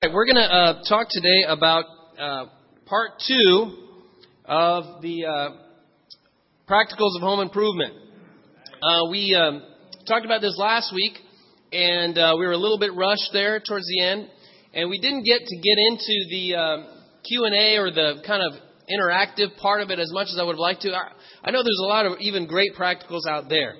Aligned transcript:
right, 0.00 0.14
we're 0.14 0.26
going 0.26 0.36
to 0.36 0.54
uh, 0.54 0.82
talk 0.88 1.08
today 1.10 1.42
about 1.48 1.84
uh, 2.16 2.44
part 2.86 3.10
two 3.26 3.76
of 4.44 5.02
the 5.02 5.26
uh, 5.26 5.48
practicals 6.68 7.16
of 7.16 7.22
home 7.22 7.40
improvement. 7.40 7.94
Uh, 8.80 9.10
we 9.10 9.34
um, 9.34 9.60
talked 10.06 10.24
about 10.24 10.40
this 10.40 10.56
last 10.56 10.94
week, 10.94 11.14
and 11.72 12.16
uh, 12.16 12.36
we 12.38 12.46
were 12.46 12.52
a 12.52 12.56
little 12.56 12.78
bit 12.78 12.94
rushed 12.94 13.30
there 13.32 13.58
towards 13.58 13.86
the 13.88 14.00
end, 14.00 14.28
and 14.72 14.88
we 14.88 15.00
didn't 15.00 15.24
get 15.24 15.40
to 15.44 15.56
get 15.56 15.78
into 15.90 16.28
the 16.30 16.54
um, 16.54 16.86
Q 17.28 17.46
and 17.46 17.54
A 17.56 17.78
or 17.78 17.90
the 17.90 18.22
kind 18.24 18.40
of 18.40 18.52
interactive 18.88 19.56
part 19.56 19.82
of 19.82 19.90
it 19.90 19.98
as 19.98 20.12
much 20.12 20.28
as 20.28 20.38
I 20.38 20.44
would 20.44 20.52
have 20.52 20.60
liked 20.60 20.82
to. 20.82 20.92
I, 20.92 21.10
I 21.42 21.50
know 21.50 21.58
there's 21.58 21.82
a 21.82 21.88
lot 21.88 22.06
of 22.06 22.20
even 22.20 22.46
great 22.46 22.70
practicals 22.78 23.26
out 23.28 23.48
there. 23.48 23.74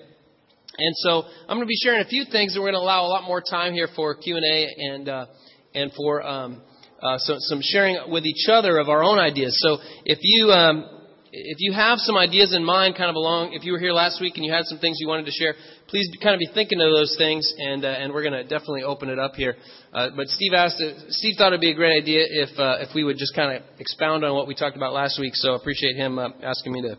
And 0.80 0.95
so 0.96 1.23
I'm 1.48 1.57
going 1.57 1.61
to 1.61 1.66
be 1.66 1.79
sharing 1.80 2.00
a 2.00 2.09
few 2.09 2.25
things, 2.25 2.55
and 2.55 2.62
we're 2.62 2.73
going 2.73 2.80
to 2.80 2.85
allow 2.85 3.05
a 3.05 3.11
lot 3.11 3.23
more 3.23 3.41
time 3.41 3.73
here 3.73 3.89
for 3.95 4.16
Q 4.16 4.35
and 4.35 4.45
A 4.45 4.69
and 4.79 5.09
uh, 5.09 5.27
and 5.75 5.93
for 5.96 6.27
um, 6.27 6.62
uh, 7.03 7.19
so, 7.19 7.37
some 7.39 7.61
sharing 7.62 8.11
with 8.11 8.25
each 8.25 8.46
other 8.50 8.79
of 8.79 8.89
our 8.89 9.03
own 9.03 9.18
ideas. 9.18 9.57
So 9.61 9.79
if 10.04 10.18
you 10.22 10.50
um, 10.50 10.99
if 11.32 11.58
you 11.61 11.72
have 11.72 11.99
some 11.99 12.17
ideas 12.17 12.54
in 12.54 12.64
mind, 12.64 12.96
kind 12.96 13.11
of 13.11 13.17
along, 13.17 13.53
if 13.53 13.64
you 13.64 13.72
were 13.72 13.79
here 13.79 13.93
last 13.93 14.21
week 14.21 14.35
and 14.36 14.44
you 14.44 14.53
had 14.53 14.64
some 14.64 14.79
things 14.79 14.96
you 14.99 15.07
wanted 15.07 15.27
to 15.27 15.32
share, 15.32 15.54
please 15.89 16.08
kind 16.22 16.35
of 16.35 16.39
be 16.39 16.49
thinking 16.54 16.81
of 16.81 16.91
those 16.91 17.14
things, 17.18 17.53
and 17.58 17.85
uh, 17.85 17.89
and 17.89 18.13
we're 18.13 18.22
going 18.22 18.32
to 18.32 18.43
definitely 18.43 18.82
open 18.82 19.08
it 19.08 19.18
up 19.18 19.35
here. 19.35 19.57
Uh, 19.93 20.08
but 20.17 20.27
Steve 20.29 20.53
asked, 20.54 20.82
Steve 21.11 21.35
thought 21.36 21.49
it'd 21.49 21.61
be 21.61 21.71
a 21.71 21.75
great 21.75 22.00
idea 22.00 22.25
if 22.25 22.58
uh, 22.58 22.79
if 22.80 22.94
we 22.94 23.05
would 23.05 23.19
just 23.19 23.35
kind 23.35 23.57
of 23.57 23.63
expound 23.79 24.25
on 24.25 24.35
what 24.35 24.46
we 24.46 24.55
talked 24.55 24.77
about 24.77 24.93
last 24.93 25.21
week. 25.21 25.35
So 25.35 25.53
I 25.53 25.57
appreciate 25.57 25.96
him 25.96 26.19
uh, 26.19 26.30
asking 26.43 26.72
me 26.72 26.82
to 26.82 26.96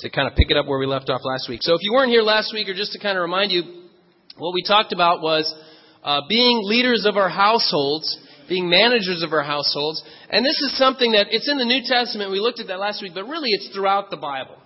to 0.00 0.10
kind 0.10 0.28
of 0.28 0.34
pick 0.36 0.50
it 0.50 0.56
up 0.56 0.66
where 0.66 0.78
we 0.78 0.86
left 0.86 1.10
off 1.10 1.20
last 1.24 1.48
week. 1.48 1.60
So 1.62 1.74
if 1.74 1.80
you 1.82 1.92
weren't 1.92 2.10
here 2.10 2.22
last 2.22 2.52
week, 2.52 2.68
or 2.68 2.74
just 2.74 2.92
to 2.92 2.98
kind 2.98 3.16
of 3.18 3.22
remind 3.22 3.52
you, 3.52 3.62
what 4.36 4.54
we 4.54 4.62
talked 4.62 4.92
about 4.92 5.20
was 5.20 5.52
uh, 6.02 6.20
being 6.28 6.60
leaders 6.64 7.06
of 7.06 7.16
our 7.16 7.28
households, 7.28 8.18
being 8.48 8.68
managers 8.68 9.22
of 9.22 9.32
our 9.32 9.42
households. 9.42 10.02
And 10.30 10.44
this 10.44 10.58
is 10.60 10.76
something 10.76 11.12
that 11.12 11.28
it's 11.30 11.48
in 11.48 11.58
the 11.58 11.64
New 11.64 11.82
Testament. 11.84 12.30
We 12.30 12.40
looked 12.40 12.60
at 12.60 12.66
that 12.68 12.78
last 12.78 13.02
week, 13.02 13.12
but 13.14 13.24
really 13.24 13.50
it's 13.50 13.68
throughout 13.74 14.10
the 14.10 14.16
Bible. 14.16 14.56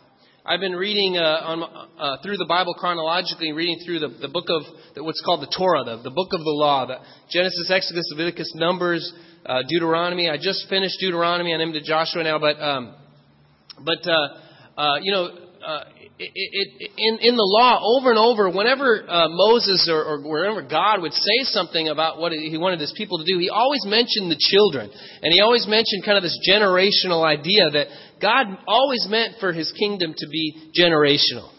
I've 0.46 0.60
been 0.60 0.76
reading 0.76 1.16
uh, 1.16 1.22
on, 1.22 1.62
uh, 1.98 2.22
through 2.22 2.36
the 2.36 2.44
Bible 2.44 2.74
chronologically, 2.74 3.52
reading 3.52 3.80
through 3.84 4.00
the, 4.00 4.08
the 4.20 4.28
book 4.28 4.44
of 4.48 4.62
the, 4.94 5.02
what's 5.02 5.22
called 5.24 5.40
the 5.40 5.52
Torah, 5.56 5.84
the, 5.84 6.02
the 6.02 6.10
book 6.10 6.28
of 6.32 6.40
the 6.40 6.52
law, 6.52 6.84
the 6.84 6.98
Genesis, 7.30 7.70
Exodus, 7.70 8.04
Leviticus, 8.12 8.52
Numbers, 8.54 9.10
uh, 9.46 9.62
Deuteronomy. 9.66 10.28
I 10.28 10.36
just 10.36 10.68
finished 10.68 10.96
Deuteronomy 11.00 11.54
I'm 11.54 11.62
into 11.62 11.80
Joshua 11.80 12.24
now, 12.24 12.38
but 12.38 12.60
um, 12.60 12.94
but 13.82 14.06
uh, 14.06 14.80
uh, 14.80 14.96
you 15.00 15.12
know, 15.12 15.30
uh, 15.64 15.84
it, 16.16 16.30
it, 16.30 16.90
in, 16.96 17.18
in 17.20 17.34
the 17.34 17.42
law, 17.42 17.82
over 17.82 18.10
and 18.10 18.18
over, 18.18 18.48
whenever 18.48 19.02
uh, 19.02 19.26
Moses 19.28 19.90
or, 19.90 19.98
or 19.98 20.22
wherever 20.22 20.62
God 20.62 21.02
would 21.02 21.12
say 21.12 21.42
something 21.42 21.88
about 21.88 22.20
what 22.20 22.30
he 22.30 22.56
wanted 22.56 22.78
his 22.78 22.94
people 22.96 23.18
to 23.18 23.24
do, 23.24 23.38
he 23.38 23.50
always 23.50 23.82
mentioned 23.84 24.30
the 24.30 24.38
children. 24.38 24.90
And 25.22 25.32
he 25.32 25.40
always 25.40 25.66
mentioned 25.66 26.04
kind 26.04 26.16
of 26.16 26.22
this 26.22 26.38
generational 26.46 27.26
idea 27.26 27.68
that 27.70 27.88
God 28.22 28.46
always 28.68 29.06
meant 29.10 29.36
for 29.40 29.52
his 29.52 29.72
kingdom 29.72 30.14
to 30.16 30.28
be 30.30 30.70
generational. 30.78 31.50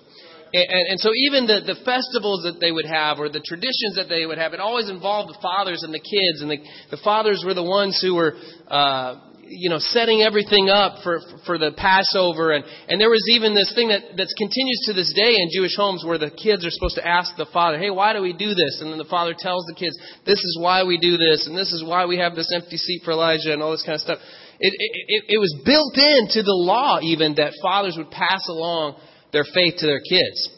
And, 0.54 0.68
and, 0.72 0.88
and 0.88 1.00
so 1.02 1.12
even 1.28 1.48
the, 1.48 1.60
the 1.68 1.76
festivals 1.84 2.48
that 2.48 2.64
they 2.64 2.72
would 2.72 2.88
have 2.88 3.20
or 3.20 3.28
the 3.28 3.44
traditions 3.44 4.00
that 4.00 4.08
they 4.08 4.26
would 4.26 4.38
have, 4.38 4.54
it 4.54 4.62
always 4.62 4.90
involved 4.90 5.36
the 5.36 5.40
fathers 5.42 5.84
and 5.84 5.94
the 5.94 6.00
kids. 6.00 6.40
And 6.40 6.50
the, 6.50 6.64
the 6.96 7.02
fathers 7.04 7.44
were 7.46 7.54
the 7.54 7.64
ones 7.64 8.00
who 8.02 8.16
were, 8.16 8.36
uh, 8.72 9.20
you 9.48 9.70
know, 9.70 9.78
setting 9.80 10.22
everything 10.22 10.70
up 10.70 11.04
for, 11.04 11.22
for 11.46 11.58
the 11.58 11.72
Passover. 11.78 12.52
And, 12.52 12.66
and 12.90 13.00
there 13.00 13.10
was 13.10 13.24
even 13.30 13.54
this 13.54 13.72
thing 13.76 13.90
that, 13.90 14.18
that 14.18 14.30
continues 14.38 14.82
to 14.90 14.94
this 14.94 15.14
day 15.14 15.38
in 15.38 15.54
Jewish 15.54 15.76
homes 15.78 16.04
where 16.04 16.18
the 16.18 16.32
kids 16.34 16.66
are 16.66 16.74
supposed 16.74 16.96
to 16.96 17.06
ask 17.08 17.36
the 17.38 17.46
father, 17.54 17.78
hey, 17.78 17.90
why 17.90 18.14
do 18.14 18.22
we 18.22 18.34
do 18.34 18.58
this? 18.58 18.82
And 18.82 18.92
then 18.92 18.98
the 18.98 19.10
father 19.10 19.36
tells 19.38 19.66
the 19.66 19.78
kids, 19.78 19.94
this 20.26 20.40
is 20.40 20.58
why 20.60 20.84
we 20.84 20.98
do 20.98 21.18
this, 21.18 21.48
and 21.48 21.56
this 21.56 21.72
is 21.72 21.84
why 21.84 22.06
we 22.06 22.18
have 22.18 22.36
this 22.36 22.52
empty 22.54 22.78
seat 22.78 23.02
for 23.06 23.12
Elijah, 23.12 23.54
and 23.54 23.62
all 23.62 23.72
this 23.72 23.84
kind 23.84 23.96
of 23.96 24.02
stuff. 24.02 24.20
It, 24.60 24.74
it, 24.74 25.24
it 25.36 25.38
was 25.38 25.54
built 25.66 25.94
into 25.94 26.42
the 26.42 26.56
law, 26.56 27.00
even, 27.02 27.36
that 27.36 27.54
fathers 27.62 27.96
would 27.98 28.10
pass 28.10 28.48
along 28.50 28.98
their 29.32 29.46
faith 29.54 29.76
to 29.80 29.86
their 29.86 30.02
kids. 30.02 30.50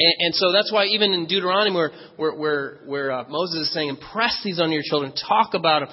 And, 0.00 0.14
and 0.18 0.34
so 0.34 0.52
that's 0.52 0.72
why 0.72 0.86
even 0.86 1.12
in 1.12 1.26
Deuteronomy, 1.26 1.76
where, 1.76 1.92
where, 2.16 2.34
where, 2.34 2.78
where 2.86 3.12
uh, 3.12 3.24
Moses 3.28 3.68
is 3.68 3.72
saying, 3.72 3.88
impress 3.88 4.40
these 4.42 4.60
on 4.60 4.72
your 4.72 4.82
children, 4.84 5.12
talk 5.12 5.54
about 5.54 5.80
them, 5.80 5.90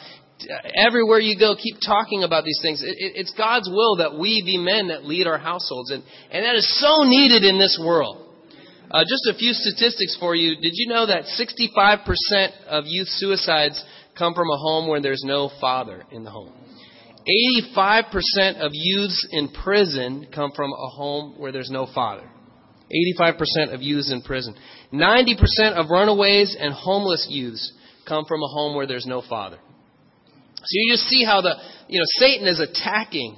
everywhere 0.75 1.19
you 1.19 1.37
go, 1.37 1.55
keep 1.55 1.77
talking 1.85 2.23
about 2.23 2.43
these 2.43 2.59
things. 2.61 2.81
It, 2.81 2.95
it, 2.97 3.13
it's 3.15 3.33
God's 3.37 3.69
will 3.69 3.97
that 3.97 4.17
we 4.17 4.43
be 4.45 4.57
men 4.57 4.89
that 4.89 5.05
lead 5.05 5.27
our 5.27 5.37
households, 5.37 5.91
and, 5.91 6.03
and 6.31 6.45
that 6.45 6.55
is 6.55 6.79
so 6.79 7.03
needed 7.03 7.43
in 7.43 7.59
this 7.59 7.79
world. 7.81 8.23
Uh, 8.89 9.03
just 9.03 9.27
a 9.29 9.37
few 9.37 9.51
statistics 9.51 10.15
for 10.19 10.33
you. 10.33 10.55
Did 10.55 10.71
you 10.73 10.87
know 10.87 11.05
that 11.07 11.25
65% 11.25 12.67
of 12.67 12.85
youth 12.87 13.07
suicides 13.09 13.83
come 14.17 14.33
from 14.33 14.49
a 14.49 14.57
home 14.57 14.87
where 14.87 15.01
there's 15.01 15.23
no 15.25 15.51
father 15.59 16.03
in 16.11 16.23
the 16.23 16.31
home? 16.31 16.53
85% 17.75 18.65
of 18.65 18.71
youths 18.73 19.27
in 19.31 19.49
prison 19.49 20.27
come 20.33 20.51
from 20.55 20.71
a 20.71 20.89
home 20.89 21.33
where 21.37 21.51
there's 21.51 21.69
no 21.69 21.87
father. 21.93 22.29
85% 23.19 23.73
of 23.73 23.81
youths 23.81 24.11
in 24.13 24.21
prison. 24.21 24.55
90% 24.93 25.35
of 25.73 25.89
runaways 25.89 26.55
and 26.57 26.73
homeless 26.73 27.27
youths 27.29 27.73
come 28.07 28.23
from 28.25 28.41
a 28.41 28.47
home 28.47 28.77
where 28.77 28.87
there's 28.87 29.05
no 29.05 29.21
father. 29.27 29.57
So 30.57 30.71
you 30.71 30.93
just 30.93 31.05
see 31.07 31.23
how 31.23 31.41
the, 31.41 31.55
you 31.87 31.99
know, 31.99 32.05
Satan 32.19 32.47
is 32.47 32.59
attacking 32.59 33.37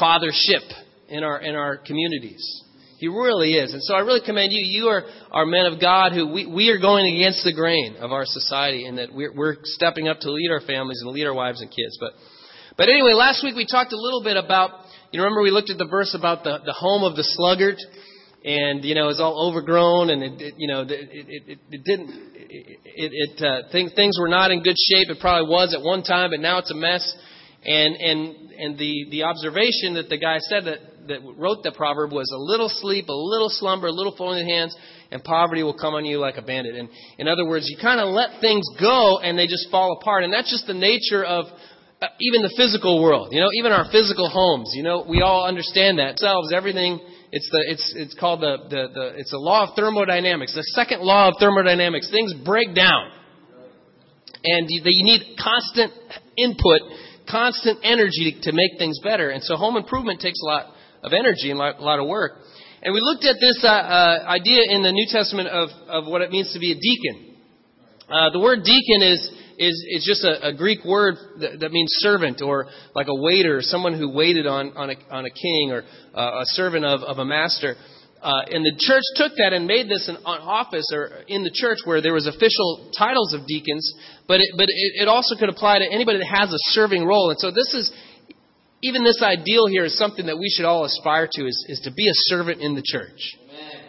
fathership 0.00 0.66
in 1.08 1.24
our, 1.24 1.40
in 1.40 1.54
our 1.54 1.78
communities. 1.78 2.64
He 2.98 3.06
really 3.06 3.54
is. 3.54 3.72
And 3.72 3.82
so 3.82 3.94
I 3.94 4.00
really 4.00 4.20
commend 4.24 4.52
you. 4.52 4.64
You 4.64 4.88
are, 4.88 5.04
are 5.30 5.46
men 5.46 5.66
of 5.66 5.80
God 5.80 6.12
who 6.12 6.32
we, 6.32 6.46
we 6.46 6.68
are 6.70 6.78
going 6.78 7.14
against 7.14 7.44
the 7.44 7.52
grain 7.54 7.96
of 8.00 8.10
our 8.10 8.24
society 8.26 8.86
and 8.86 8.98
that 8.98 9.14
we're, 9.14 9.32
we're 9.32 9.56
stepping 9.62 10.08
up 10.08 10.18
to 10.20 10.32
lead 10.32 10.50
our 10.50 10.60
families 10.60 11.00
and 11.02 11.12
lead 11.12 11.24
our 11.24 11.34
wives 11.34 11.60
and 11.60 11.70
kids. 11.70 11.96
But, 12.00 12.12
but 12.76 12.88
anyway, 12.88 13.12
last 13.14 13.44
week 13.44 13.54
we 13.54 13.66
talked 13.70 13.92
a 13.92 13.96
little 13.96 14.22
bit 14.24 14.36
about, 14.36 14.70
you 15.12 15.22
remember 15.22 15.42
we 15.42 15.52
looked 15.52 15.70
at 15.70 15.78
the 15.78 15.86
verse 15.86 16.14
about 16.18 16.42
the, 16.42 16.58
the 16.66 16.72
home 16.72 17.04
of 17.04 17.14
the 17.14 17.22
sluggard 17.22 17.76
and 18.44 18.84
you 18.84 18.94
know 18.94 19.04
it 19.04 19.18
was 19.18 19.20
all 19.20 19.48
overgrown 19.50 20.10
and 20.10 20.22
it, 20.22 20.40
it 20.40 20.54
you 20.58 20.68
know 20.68 20.82
it, 20.82 20.90
it, 20.90 21.58
it, 21.70 21.84
didn't 21.84 22.10
it, 22.48 23.12
it 23.12 23.44
uh, 23.44 23.68
things 23.70 23.92
things 23.94 24.18
were 24.18 24.28
not 24.28 24.50
in 24.50 24.62
good 24.62 24.76
shape. 24.90 25.08
It 25.10 25.18
probably 25.20 25.48
was 25.48 25.74
at 25.74 25.82
one 25.82 26.02
time, 26.02 26.30
but 26.30 26.40
now 26.40 26.58
it's 26.58 26.70
a 26.70 26.74
mess. 26.74 27.14
And 27.64 27.96
and 27.96 28.50
and 28.58 28.78
the 28.78 29.06
the 29.10 29.22
observation 29.24 29.94
that 29.94 30.08
the 30.08 30.18
guy 30.18 30.38
said 30.38 30.64
that 30.64 30.78
that 31.08 31.20
wrote 31.36 31.62
the 31.62 31.72
proverb 31.72 32.12
was 32.12 32.30
a 32.32 32.38
little 32.38 32.68
sleep, 32.68 33.08
a 33.08 33.12
little 33.12 33.48
slumber, 33.48 33.88
a 33.88 33.92
little 33.92 34.14
folding 34.16 34.46
hands, 34.46 34.76
and 35.10 35.24
poverty 35.24 35.62
will 35.62 35.76
come 35.76 35.94
on 35.94 36.04
you 36.04 36.18
like 36.18 36.36
a 36.36 36.42
bandit. 36.42 36.76
And 36.76 36.88
in 37.18 37.28
other 37.28 37.46
words, 37.46 37.66
you 37.68 37.76
kind 37.80 37.98
of 38.00 38.12
let 38.12 38.40
things 38.40 38.64
go 38.78 39.18
and 39.18 39.38
they 39.38 39.46
just 39.46 39.70
fall 39.70 39.98
apart. 40.00 40.24
And 40.24 40.32
that's 40.32 40.50
just 40.50 40.66
the 40.66 40.74
nature 40.74 41.24
of 41.24 41.46
uh, 42.00 42.06
even 42.20 42.42
the 42.42 42.52
physical 42.56 43.02
world. 43.02 43.32
You 43.32 43.40
know, 43.40 43.48
even 43.58 43.72
our 43.72 43.90
physical 43.90 44.28
homes. 44.28 44.70
You 44.74 44.82
know, 44.82 45.04
we 45.08 45.22
all 45.22 45.46
understand 45.46 45.98
that. 45.98 46.18
Selves, 46.18 46.52
everything 46.52 47.00
it's 47.30 47.48
the 47.50 47.64
it's 47.68 47.94
it's 47.96 48.14
called 48.14 48.40
the, 48.40 48.56
the, 48.70 48.82
the 48.94 49.06
it's 49.16 49.32
a 49.32 49.38
law 49.38 49.68
of 49.68 49.76
thermodynamics. 49.76 50.54
The 50.54 50.62
second 50.74 51.02
law 51.02 51.28
of 51.28 51.34
thermodynamics. 51.38 52.10
Things 52.10 52.32
break 52.44 52.74
down, 52.74 53.10
and 54.44 54.66
you, 54.68 54.80
you 54.84 55.04
need 55.04 55.36
constant 55.36 55.92
input, 56.36 56.80
constant 57.28 57.80
energy 57.82 58.38
to 58.42 58.52
make 58.52 58.78
things 58.78 58.98
better. 59.02 59.30
And 59.30 59.42
so 59.42 59.56
home 59.56 59.76
improvement 59.76 60.20
takes 60.20 60.40
a 60.42 60.46
lot 60.46 60.66
of 61.02 61.12
energy 61.12 61.50
and 61.50 61.60
a 61.60 61.82
lot 61.82 62.00
of 62.00 62.08
work. 62.08 62.32
And 62.82 62.94
we 62.94 63.00
looked 63.00 63.24
at 63.24 63.36
this 63.40 63.60
uh, 63.62 63.68
uh, 63.68 64.24
idea 64.28 64.62
in 64.70 64.82
the 64.82 64.92
New 64.92 65.06
Testament 65.10 65.48
of 65.48 65.68
of 65.88 66.06
what 66.06 66.22
it 66.22 66.30
means 66.30 66.52
to 66.54 66.58
be 66.58 66.72
a 66.72 66.78
deacon. 66.80 67.36
Uh, 68.08 68.30
the 68.30 68.40
word 68.40 68.64
deacon 68.64 69.02
is 69.02 69.20
is, 69.58 69.84
is 69.90 70.04
just 70.06 70.24
a, 70.24 70.48
a 70.48 70.52
Greek 70.54 70.84
word 70.84 71.16
that, 71.40 71.60
that, 71.60 71.72
means 71.72 71.90
servant 71.98 72.40
or 72.42 72.66
like 72.94 73.08
a 73.08 73.14
waiter, 73.14 73.60
someone 73.60 73.98
who 73.98 74.10
waited 74.10 74.46
on, 74.46 74.72
on, 74.76 74.90
a, 74.90 74.94
on 75.10 75.24
a 75.24 75.30
king 75.30 75.70
or 75.72 75.82
uh, 76.14 76.40
a 76.40 76.44
servant 76.46 76.84
of, 76.84 77.02
of 77.02 77.18
a 77.18 77.24
master. 77.24 77.74
Uh, 78.22 78.42
and 78.50 78.64
the 78.64 78.74
church 78.78 79.02
took 79.14 79.32
that 79.38 79.52
and 79.52 79.66
made 79.66 79.88
this 79.88 80.08
an 80.08 80.16
office 80.26 80.86
or 80.92 81.22
in 81.28 81.44
the 81.44 81.50
church 81.54 81.78
where 81.84 82.00
there 82.02 82.14
was 82.14 82.26
official 82.26 82.90
titles 82.98 83.32
of 83.32 83.46
deacons, 83.46 83.94
but 84.26 84.40
it, 84.40 84.50
but 84.56 84.66
it, 84.68 85.02
it 85.02 85.08
also 85.08 85.36
could 85.36 85.48
apply 85.48 85.78
to 85.78 85.86
anybody 85.90 86.18
that 86.18 86.26
has 86.26 86.50
a 86.50 86.58
serving 86.74 87.04
role. 87.04 87.30
And 87.30 87.38
so 87.38 87.50
this 87.50 87.74
is 87.74 87.92
even 88.82 89.04
this 89.04 89.22
ideal 89.22 89.66
here 89.66 89.84
is 89.84 89.96
something 89.98 90.26
that 90.26 90.38
we 90.38 90.48
should 90.50 90.64
all 90.64 90.84
aspire 90.84 91.28
to 91.30 91.46
is, 91.46 91.66
is 91.68 91.80
to 91.84 91.92
be 91.92 92.08
a 92.08 92.16
servant 92.30 92.60
in 92.60 92.74
the 92.74 92.82
church. 92.84 93.36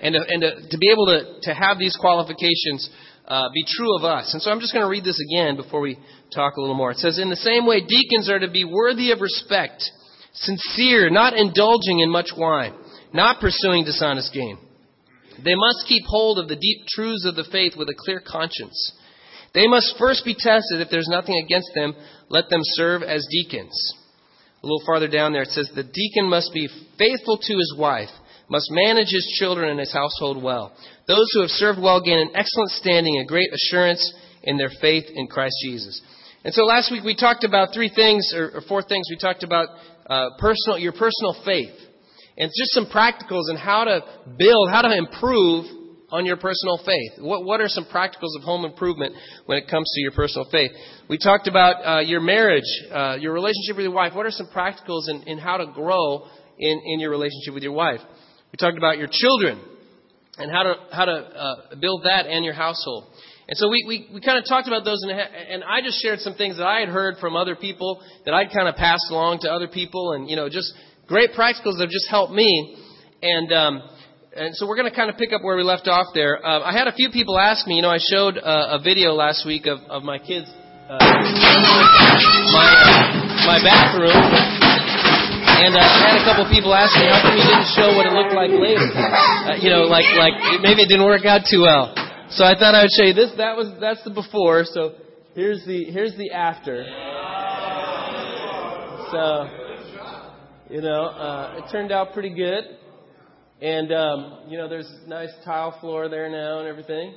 And, 0.02 0.14
to, 0.14 0.22
and 0.28 0.42
to, 0.42 0.70
to 0.70 0.78
be 0.78 0.90
able 0.92 1.08
to, 1.08 1.42
to 1.50 1.54
have 1.54 1.78
these 1.78 1.96
qualifications 2.00 2.90
uh, 3.30 3.50
be 3.54 3.64
true 3.68 3.96
of 3.96 4.04
us. 4.04 4.34
And 4.34 4.42
so 4.42 4.50
I'm 4.50 4.60
just 4.60 4.74
going 4.74 4.84
to 4.84 4.90
read 4.90 5.04
this 5.04 5.22
again 5.30 5.56
before 5.56 5.82
we 5.82 5.98
talk 6.34 6.58
a 6.58 6.62
little 6.62 6.76
more. 6.76 6.92
It 6.92 6.98
says, 6.98 7.20
In 7.20 7.30
the 7.30 7.36
same 7.36 7.66
way, 7.66 7.82
deacons 7.82 8.30
are 8.30 8.40
to 8.40 8.50
be 8.50 8.66
worthy 8.66 9.12
of 9.12 9.22
respect, 9.22 9.84
sincere, 10.34 11.10
not 11.10 11.38
indulging 11.38 12.00
in 12.00 12.10
much 12.10 12.32
wine, 12.36 12.74
not 13.14 13.40
pursuing 13.40 13.86
dishonest 13.86 14.34
gain. 14.34 14.58
They 15.44 15.56
must 15.56 15.88
keep 15.88 16.04
hold 16.06 16.40
of 16.40 16.50
the 16.50 16.56
deep 16.56 16.88
truths 16.90 17.26
of 17.26 17.36
the 17.36 17.48
faith 17.52 17.74
with 17.78 17.88
a 17.88 17.96
clear 17.98 18.20
conscience. 18.20 18.94
They 19.54 19.68
must 19.68 19.96
first 19.98 20.26
be 20.26 20.34
tested. 20.34 20.82
If 20.82 20.90
there's 20.90 21.08
nothing 21.08 21.42
against 21.44 21.70
them, 21.74 21.96
let 22.30 22.50
them 22.50 22.62
serve 22.64 23.04
as 23.04 23.26
deacons. 23.32 23.94
A 24.62 24.66
little 24.66 24.84
farther 24.86 25.08
down 25.08 25.32
there, 25.32 25.44
it 25.44 25.50
says, 25.50 25.70
The 25.74 25.84
deacon 25.84 26.30
must 26.30 26.52
be 26.54 26.68
faithful 26.98 27.38
to 27.38 27.54
his 27.54 27.76
wife 27.78 28.10
must 28.50 28.72
manage 28.72 29.10
his 29.10 29.26
children 29.40 29.70
and 29.70 29.80
his 29.80 29.94
household 29.94 30.42
well. 30.42 30.74
Those 31.10 31.26
who 31.34 31.42
have 31.42 31.50
served 31.50 31.82
well 31.82 32.02
gain 32.02 32.20
an 32.20 32.30
excellent 32.36 32.70
standing, 32.70 33.18
a 33.18 33.26
great 33.26 33.50
assurance 33.52 34.14
in 34.44 34.58
their 34.60 34.70
faith 34.80 35.06
in 35.12 35.26
Christ 35.26 35.56
Jesus. 35.64 36.00
And 36.44 36.54
so 36.54 36.66
last 36.66 36.92
week 36.92 37.04
we 37.04 37.16
talked 37.16 37.44
about 37.44 37.74
three 37.74 37.92
things, 37.94 38.32
or, 38.38 38.52
or 38.52 38.62
four 38.70 38.84
things. 38.84 39.08
We 39.10 39.18
talked 39.18 39.42
about 39.42 39.70
uh, 40.08 40.38
personal, 40.38 40.78
your 40.78 40.92
personal 40.92 41.36
faith, 41.44 41.74
and 42.38 42.52
just 42.56 42.74
some 42.74 42.86
practicals 42.86 43.50
and 43.50 43.58
how 43.58 43.86
to 43.86 44.02
build, 44.38 44.70
how 44.70 44.84
to 44.84 44.96
improve 44.96 45.66
on 46.12 46.28
your 46.28 46.38
personal 46.38 46.80
faith. 46.86 47.14
What, 47.18 47.44
what 47.44 47.60
are 47.60 47.68
some 47.68 47.86
practicals 47.86 48.38
of 48.38 48.44
home 48.44 48.64
improvement 48.64 49.16
when 49.48 49.58
it 49.58 49.68
comes 49.68 49.92
to 49.96 50.02
your 50.02 50.12
personal 50.12 50.48
faith? 50.52 50.70
We 51.10 51.18
talked 51.18 51.48
about 51.48 51.86
uh, 51.86 52.00
your 52.02 52.22
marriage, 52.22 52.70
uh, 52.92 53.18
your 53.20 53.34
relationship 53.34 53.78
with 53.78 53.84
your 53.86 53.94
wife. 53.94 54.14
What 54.14 54.28
are 54.28 54.32
some 54.32 54.50
practicals 54.56 55.10
in, 55.10 55.24
in 55.24 55.40
how 55.40 55.58
to 55.58 55.66
grow 55.74 56.28
in, 56.60 56.82
in 56.86 57.00
your 57.00 57.10
relationship 57.10 57.56
with 57.56 57.64
your 57.64 57.74
wife? 57.74 58.00
We 58.52 58.58
talked 58.58 58.78
about 58.78 59.00
your 59.00 59.10
children 59.12 59.60
and 60.40 60.52
how 60.52 60.64
to 60.64 60.76
how 60.92 61.06
to 61.06 61.12
uh, 61.12 61.76
build 61.80 62.04
that 62.04 62.26
and 62.26 62.44
your 62.44 62.54
household. 62.54 63.06
And 63.50 63.58
so 63.58 63.68
we, 63.68 63.84
we, 63.88 64.08
we 64.14 64.22
kind 64.22 64.38
of 64.38 64.46
talked 64.48 64.68
about 64.68 64.86
those, 64.86 65.02
and, 65.02 65.10
and 65.10 65.64
I 65.64 65.82
just 65.82 66.00
shared 66.04 66.20
some 66.20 66.36
things 66.36 66.58
that 66.58 66.68
I 66.68 66.82
had 66.82 66.90
heard 66.90 67.18
from 67.18 67.36
other 67.36 67.56
people 67.56 68.00
that 68.26 68.34
I'd 68.36 68.54
kind 68.54 68.68
of 68.68 68.76
passed 68.76 69.08
along 69.10 69.40
to 69.42 69.52
other 69.52 69.68
people, 69.68 70.14
and 70.14 70.30
you 70.30 70.36
know, 70.36 70.50
just 70.50 70.72
great 71.08 71.32
practicals 71.32 71.82
that 71.82 71.90
have 71.90 71.90
just 71.90 72.08
helped 72.10 72.32
me. 72.32 72.78
And 73.24 73.52
um, 73.52 73.82
and 74.36 74.56
so 74.56 74.68
we're 74.68 74.76
going 74.76 74.90
to 74.90 74.96
kind 74.96 75.10
of 75.10 75.18
pick 75.18 75.34
up 75.34 75.42
where 75.42 75.58
we 75.58 75.64
left 75.64 75.88
off 75.88 76.14
there. 76.14 76.46
Uh, 76.46 76.62
I 76.62 76.72
had 76.72 76.88
a 76.88 76.94
few 76.94 77.10
people 77.10 77.40
ask 77.40 77.66
me. 77.66 77.76
You 77.76 77.82
know, 77.82 77.90
I 77.90 77.98
showed 78.00 78.38
uh, 78.38 78.78
a 78.78 78.84
video 78.84 79.14
last 79.14 79.46
week 79.48 79.66
of, 79.66 79.80
of 79.90 80.04
my 80.04 80.20
kids, 80.20 80.46
uh, 80.88 81.00
my 82.54 82.70
my 83.50 83.60
bathroom, 83.64 84.59
and 85.60 85.76
uh, 85.76 85.84
I 85.84 86.16
had 86.16 86.22
a 86.22 86.26
couple 86.26 86.48
people 86.48 86.72
ask 86.74 86.96
me, 86.96 87.06
how 87.12 87.20
come 87.20 87.36
you 87.36 87.44
didn't 87.44 87.70
show 87.76 87.92
what 87.92 88.08
it 88.08 88.14
looked 88.16 88.32
like 88.32 88.52
later? 88.52 88.88
Uh, 88.88 89.56
you 89.60 89.70
know, 89.70 89.84
like 89.92 90.08
like 90.16 90.36
maybe 90.62 90.84
it 90.84 90.90
didn't 90.90 91.06
work 91.06 91.26
out 91.26 91.44
too 91.50 91.62
well. 91.62 91.92
So 92.32 92.46
I 92.46 92.56
thought 92.56 92.76
I 92.76 92.84
would 92.84 92.94
show 92.96 93.06
you 93.06 93.14
this. 93.14 93.32
That 93.38 93.58
was 93.58 93.74
that's 93.80 94.04
the 94.04 94.12
before. 94.12 94.64
So 94.64 94.96
here's 95.36 95.66
the 95.66 95.86
here's 95.92 96.16
the 96.16 96.32
after. 96.32 96.86
So 99.12 99.24
you 100.70 100.82
know, 100.82 101.04
uh, 101.06 101.60
it 101.60 101.72
turned 101.72 101.92
out 101.92 102.14
pretty 102.14 102.34
good. 102.34 102.64
And 103.62 103.92
um, 103.92 104.40
you 104.48 104.58
know, 104.58 104.70
there's 104.70 104.90
nice 105.08 105.32
tile 105.44 105.78
floor 105.82 106.08
there 106.08 106.30
now 106.30 106.60
and 106.60 106.68
everything. 106.68 107.16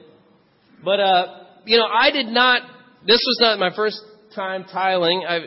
But 0.85 0.99
uh, 0.99 1.27
you 1.65 1.79
know, 1.79 1.87
I 1.87 2.11
did 2.11 2.27
not. 2.27 2.63
This 3.07 3.21
was 3.25 3.39
not 3.41 3.59
my 3.59 3.71
first 3.75 4.01
time 4.35 4.65
tiling. 4.65 5.25
I, 5.27 5.39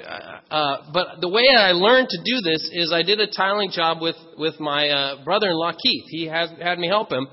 uh, 0.51 0.77
but 0.93 1.21
the 1.21 1.29
way 1.29 1.47
I 1.55 1.71
learned 1.71 2.09
to 2.09 2.17
do 2.17 2.41
this 2.41 2.69
is 2.73 2.91
I 2.93 3.03
did 3.03 3.19
a 3.19 3.27
tiling 3.27 3.71
job 3.71 4.01
with 4.01 4.15
with 4.37 4.59
my 4.59 4.89
uh, 4.89 5.23
brother-in-law 5.23 5.73
Keith. 5.81 6.05
He 6.09 6.27
has 6.27 6.49
had 6.61 6.79
me 6.79 6.87
help 6.87 7.11
him 7.11 7.27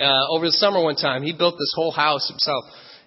uh, 0.00 0.26
over 0.30 0.46
the 0.46 0.52
summer 0.52 0.82
one 0.82 0.96
time. 0.96 1.22
He 1.22 1.32
built 1.32 1.54
this 1.54 1.72
whole 1.74 1.92
house 1.92 2.28
himself, 2.28 2.64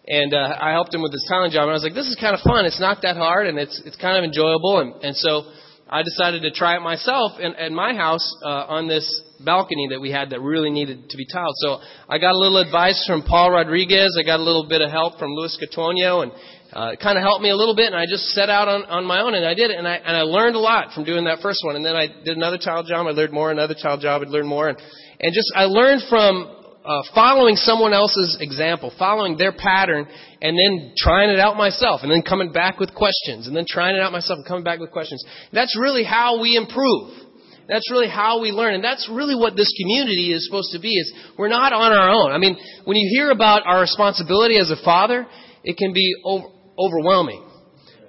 and 0.08 0.34
uh, 0.34 0.58
I 0.60 0.72
helped 0.72 0.94
him 0.94 1.02
with 1.02 1.12
his 1.12 1.26
tiling 1.30 1.52
job. 1.52 1.64
And 1.64 1.72
I 1.72 1.74
was 1.74 1.84
like, 1.84 1.94
"This 1.94 2.08
is 2.08 2.18
kind 2.20 2.36
of 2.36 2.42
fun. 2.42 2.66
It's 2.66 2.80
not 2.80 3.02
that 3.04 3.18
hard, 3.18 3.48
and 3.48 3.58
it's 3.58 3.82
it's 3.86 3.98
kind 3.98 4.18
of 4.18 4.24
enjoyable." 4.24 4.80
And 4.80 4.94
and 5.04 5.16
so 5.16 5.44
I 5.90 6.04
decided 6.04 6.44
to 6.44 6.52
try 6.52 6.78
it 6.78 6.82
myself 6.82 7.40
in, 7.40 7.56
at 7.56 7.72
my 7.72 7.96
house 7.96 8.36
uh, 8.46 8.78
on 8.78 8.88
this 8.88 9.06
balcony 9.44 9.88
that 9.90 10.00
we 10.00 10.12
had 10.12 10.30
that 10.32 10.42
really 10.42 10.70
needed 10.70 11.10
to 11.10 11.18
be 11.18 11.26
tiled. 11.32 11.56
So 11.58 11.80
I 12.08 12.20
got 12.20 12.34
a 12.34 12.38
little 12.38 12.60
advice 12.60 13.04
from 13.08 13.24
Paul 13.24 13.52
Rodriguez. 13.52 14.16
I 14.20 14.24
got 14.24 14.40
a 14.40 14.44
little 14.44 14.68
bit 14.68 14.82
of 14.82 14.92
help 14.92 15.18
from 15.18 15.32
Luis 15.32 15.58
Catonio, 15.58 16.22
and 16.24 16.32
uh, 16.71 16.94
it 16.94 17.00
kind 17.00 17.18
of 17.18 17.24
helped 17.24 17.42
me 17.42 17.50
a 17.50 17.56
little 17.56 17.75
bit. 17.75 17.88
And 17.88 17.95
I 17.95 18.06
just 18.06 18.30
set 18.38 18.50
out 18.50 18.68
on, 18.68 18.86
on 18.86 19.06
my 19.06 19.21
own, 19.21 19.33
and 19.33 19.45
I 19.45 19.54
did 19.54 19.71
it, 19.71 19.77
and 19.77 19.88
I 19.88 19.95
and 19.95 20.16
I 20.16 20.21
learned 20.21 20.56
a 20.56 20.60
lot 20.60 20.94
from 20.94 21.04
doing 21.04 21.25
that 21.25 21.39
first 21.42 21.62
one. 21.63 21.75
And 21.75 21.83
then 21.83 21.95
I 21.95 22.07
did 22.07 22.38
another 22.38 22.57
child 22.57 22.88
job. 22.88 23.07
I 23.07 23.12
learned 23.12 23.33
more. 23.33 23.51
Another 23.51 23.75
child 23.75 24.01
job. 24.01 24.21
I 24.21 24.30
learned 24.30 24.48
more, 24.48 24.69
and 24.69 24.77
and 25.19 25.33
just 25.33 25.51
I 25.56 25.66
learned 25.66 26.04
from 26.10 26.56
uh, 26.86 27.01
following 27.13 27.56
someone 27.56 27.94
else's 27.94 28.38
example, 28.39 28.94
following 28.98 29.38
their 29.38 29.51
pattern, 29.51 30.07
and 30.42 30.57
then 30.57 30.94
trying 30.98 31.30
it 31.30 31.39
out 31.39 31.57
myself, 31.57 32.01
and 32.04 32.12
then 32.12 32.21
coming 32.21 32.51
back 32.51 32.80
with 32.80 32.94
questions, 32.94 33.48
and 33.48 33.56
then 33.56 33.66
trying 33.68 33.95
it 33.95 34.01
out 34.01 34.12
myself 34.12 34.38
and 34.38 34.48
coming 34.48 34.63
back 34.63 34.80
with 34.80 34.92
questions. 34.92 35.24
That's 35.51 35.77
really 35.80 36.04
how 36.04 36.42
we 36.42 36.56
improve. 36.56 37.27
That's 37.68 37.92
really 37.92 38.10
how 38.10 38.42
we 38.42 38.51
learn, 38.51 38.74
and 38.74 38.83
that's 38.83 39.07
really 39.12 39.36
what 39.36 39.56
this 39.56 39.71
community 39.80 40.33
is 40.33 40.45
supposed 40.45 40.71
to 40.74 40.80
be. 40.80 40.89
Is 40.89 41.13
we're 41.38 41.50
not 41.50 41.74
on 41.74 41.92
our 41.94 42.10
own. 42.10 42.31
I 42.31 42.38
mean, 42.38 42.57
when 42.86 42.98
you 42.98 43.07
hear 43.13 43.30
about 43.30 43.68
our 43.68 43.81
responsibility 43.81 44.57
as 44.57 44.71
a 44.71 44.83
father, 44.83 45.27
it 45.63 45.77
can 45.77 45.94
be 45.94 46.16
over, 46.24 46.48
overwhelming. 46.80 47.46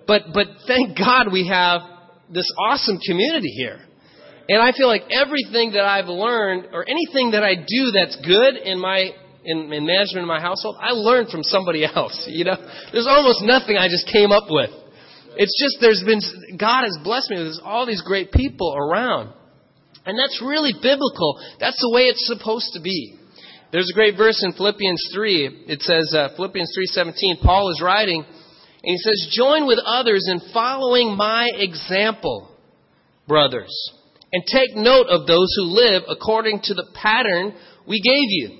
But 0.06 0.22
but 0.32 0.46
thank 0.66 0.96
God 0.96 1.32
we 1.32 1.48
have 1.48 1.82
this 2.30 2.50
awesome 2.58 2.98
community 2.98 3.50
here. 3.50 3.80
And 4.48 4.60
I 4.60 4.72
feel 4.72 4.88
like 4.88 5.02
everything 5.10 5.72
that 5.72 5.84
I've 5.84 6.08
learned, 6.08 6.68
or 6.72 6.84
anything 6.88 7.32
that 7.32 7.44
I 7.44 7.54
do 7.54 7.82
that's 7.94 8.16
good 8.26 8.56
in 8.56 8.80
my 8.80 9.10
in, 9.44 9.72
in 9.72 9.86
management 9.86 10.22
in 10.22 10.26
my 10.26 10.40
household, 10.40 10.76
I 10.80 10.90
learned 10.90 11.28
from 11.28 11.42
somebody 11.42 11.84
else. 11.94 12.26
You 12.30 12.44
know, 12.44 12.56
there's 12.92 13.06
almost 13.06 13.42
nothing 13.42 13.76
I 13.76 13.88
just 13.88 14.08
came 14.12 14.32
up 14.32 14.44
with. 14.48 14.70
It's 15.36 15.54
just 15.62 15.78
there's 15.80 16.02
been 16.04 16.20
God 16.58 16.82
has 16.82 16.98
blessed 17.04 17.30
me 17.30 17.42
with 17.42 17.60
all 17.64 17.86
these 17.86 18.02
great 18.02 18.32
people 18.32 18.74
around, 18.76 19.32
and 20.04 20.18
that's 20.18 20.42
really 20.42 20.72
biblical. 20.72 21.38
That's 21.60 21.78
the 21.80 21.90
way 21.94 22.10
it's 22.10 22.26
supposed 22.26 22.74
to 22.74 22.80
be. 22.80 23.16
There's 23.72 23.88
a 23.88 23.94
great 23.94 24.16
verse 24.16 24.42
in 24.42 24.52
Philippians 24.52 25.10
3. 25.14 25.66
It 25.68 25.82
says 25.82 26.12
uh, 26.12 26.34
Philippians 26.34 26.74
3:17. 26.98 27.40
Paul 27.40 27.70
is 27.70 27.80
writing, 27.80 28.24
and 28.82 28.92
he 28.92 28.98
says, 28.98 29.28
"Join 29.32 29.66
with 29.66 29.78
others 29.84 30.26
in 30.28 30.40
following 30.52 31.16
my 31.16 31.48
example, 31.54 32.50
brothers." 33.26 33.72
and 34.32 34.44
take 34.46 34.76
note 34.76 35.06
of 35.08 35.26
those 35.26 35.52
who 35.56 35.64
live 35.64 36.02
according 36.08 36.60
to 36.62 36.74
the 36.74 36.86
pattern 36.94 37.52
we 37.86 38.00
gave 38.00 38.28
you. 38.30 38.56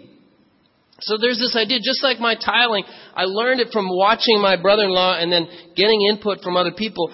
So 1.03 1.17
there's 1.17 1.39
this 1.39 1.57
idea, 1.57 1.79
just 1.79 2.03
like 2.03 2.19
my 2.21 2.35
tiling, 2.35 2.85
I 3.15 3.25
learned 3.25 3.61
it 3.61 3.69
from 3.73 3.89
watching 3.89 4.39
my 4.41 4.61
brother-in-law 4.61 5.17
and 5.19 5.33
then 5.33 5.49
getting 5.75 5.99
input 6.11 6.43
from 6.43 6.59
other 6.59 6.73
people. 6.73 7.11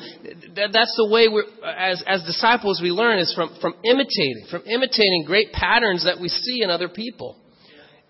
That's 0.56 0.94
the 0.96 1.08
way 1.08 1.28
we're, 1.28 1.46
as, 1.64 2.02
as 2.04 2.24
disciples 2.24 2.80
we 2.82 2.90
learn 2.90 3.20
is 3.20 3.32
from, 3.32 3.56
from 3.60 3.74
imitating, 3.84 4.46
from 4.50 4.62
imitating 4.66 5.22
great 5.24 5.52
patterns 5.52 6.04
that 6.04 6.20
we 6.20 6.28
see 6.28 6.62
in 6.62 6.70
other 6.70 6.88
people. 6.88 7.38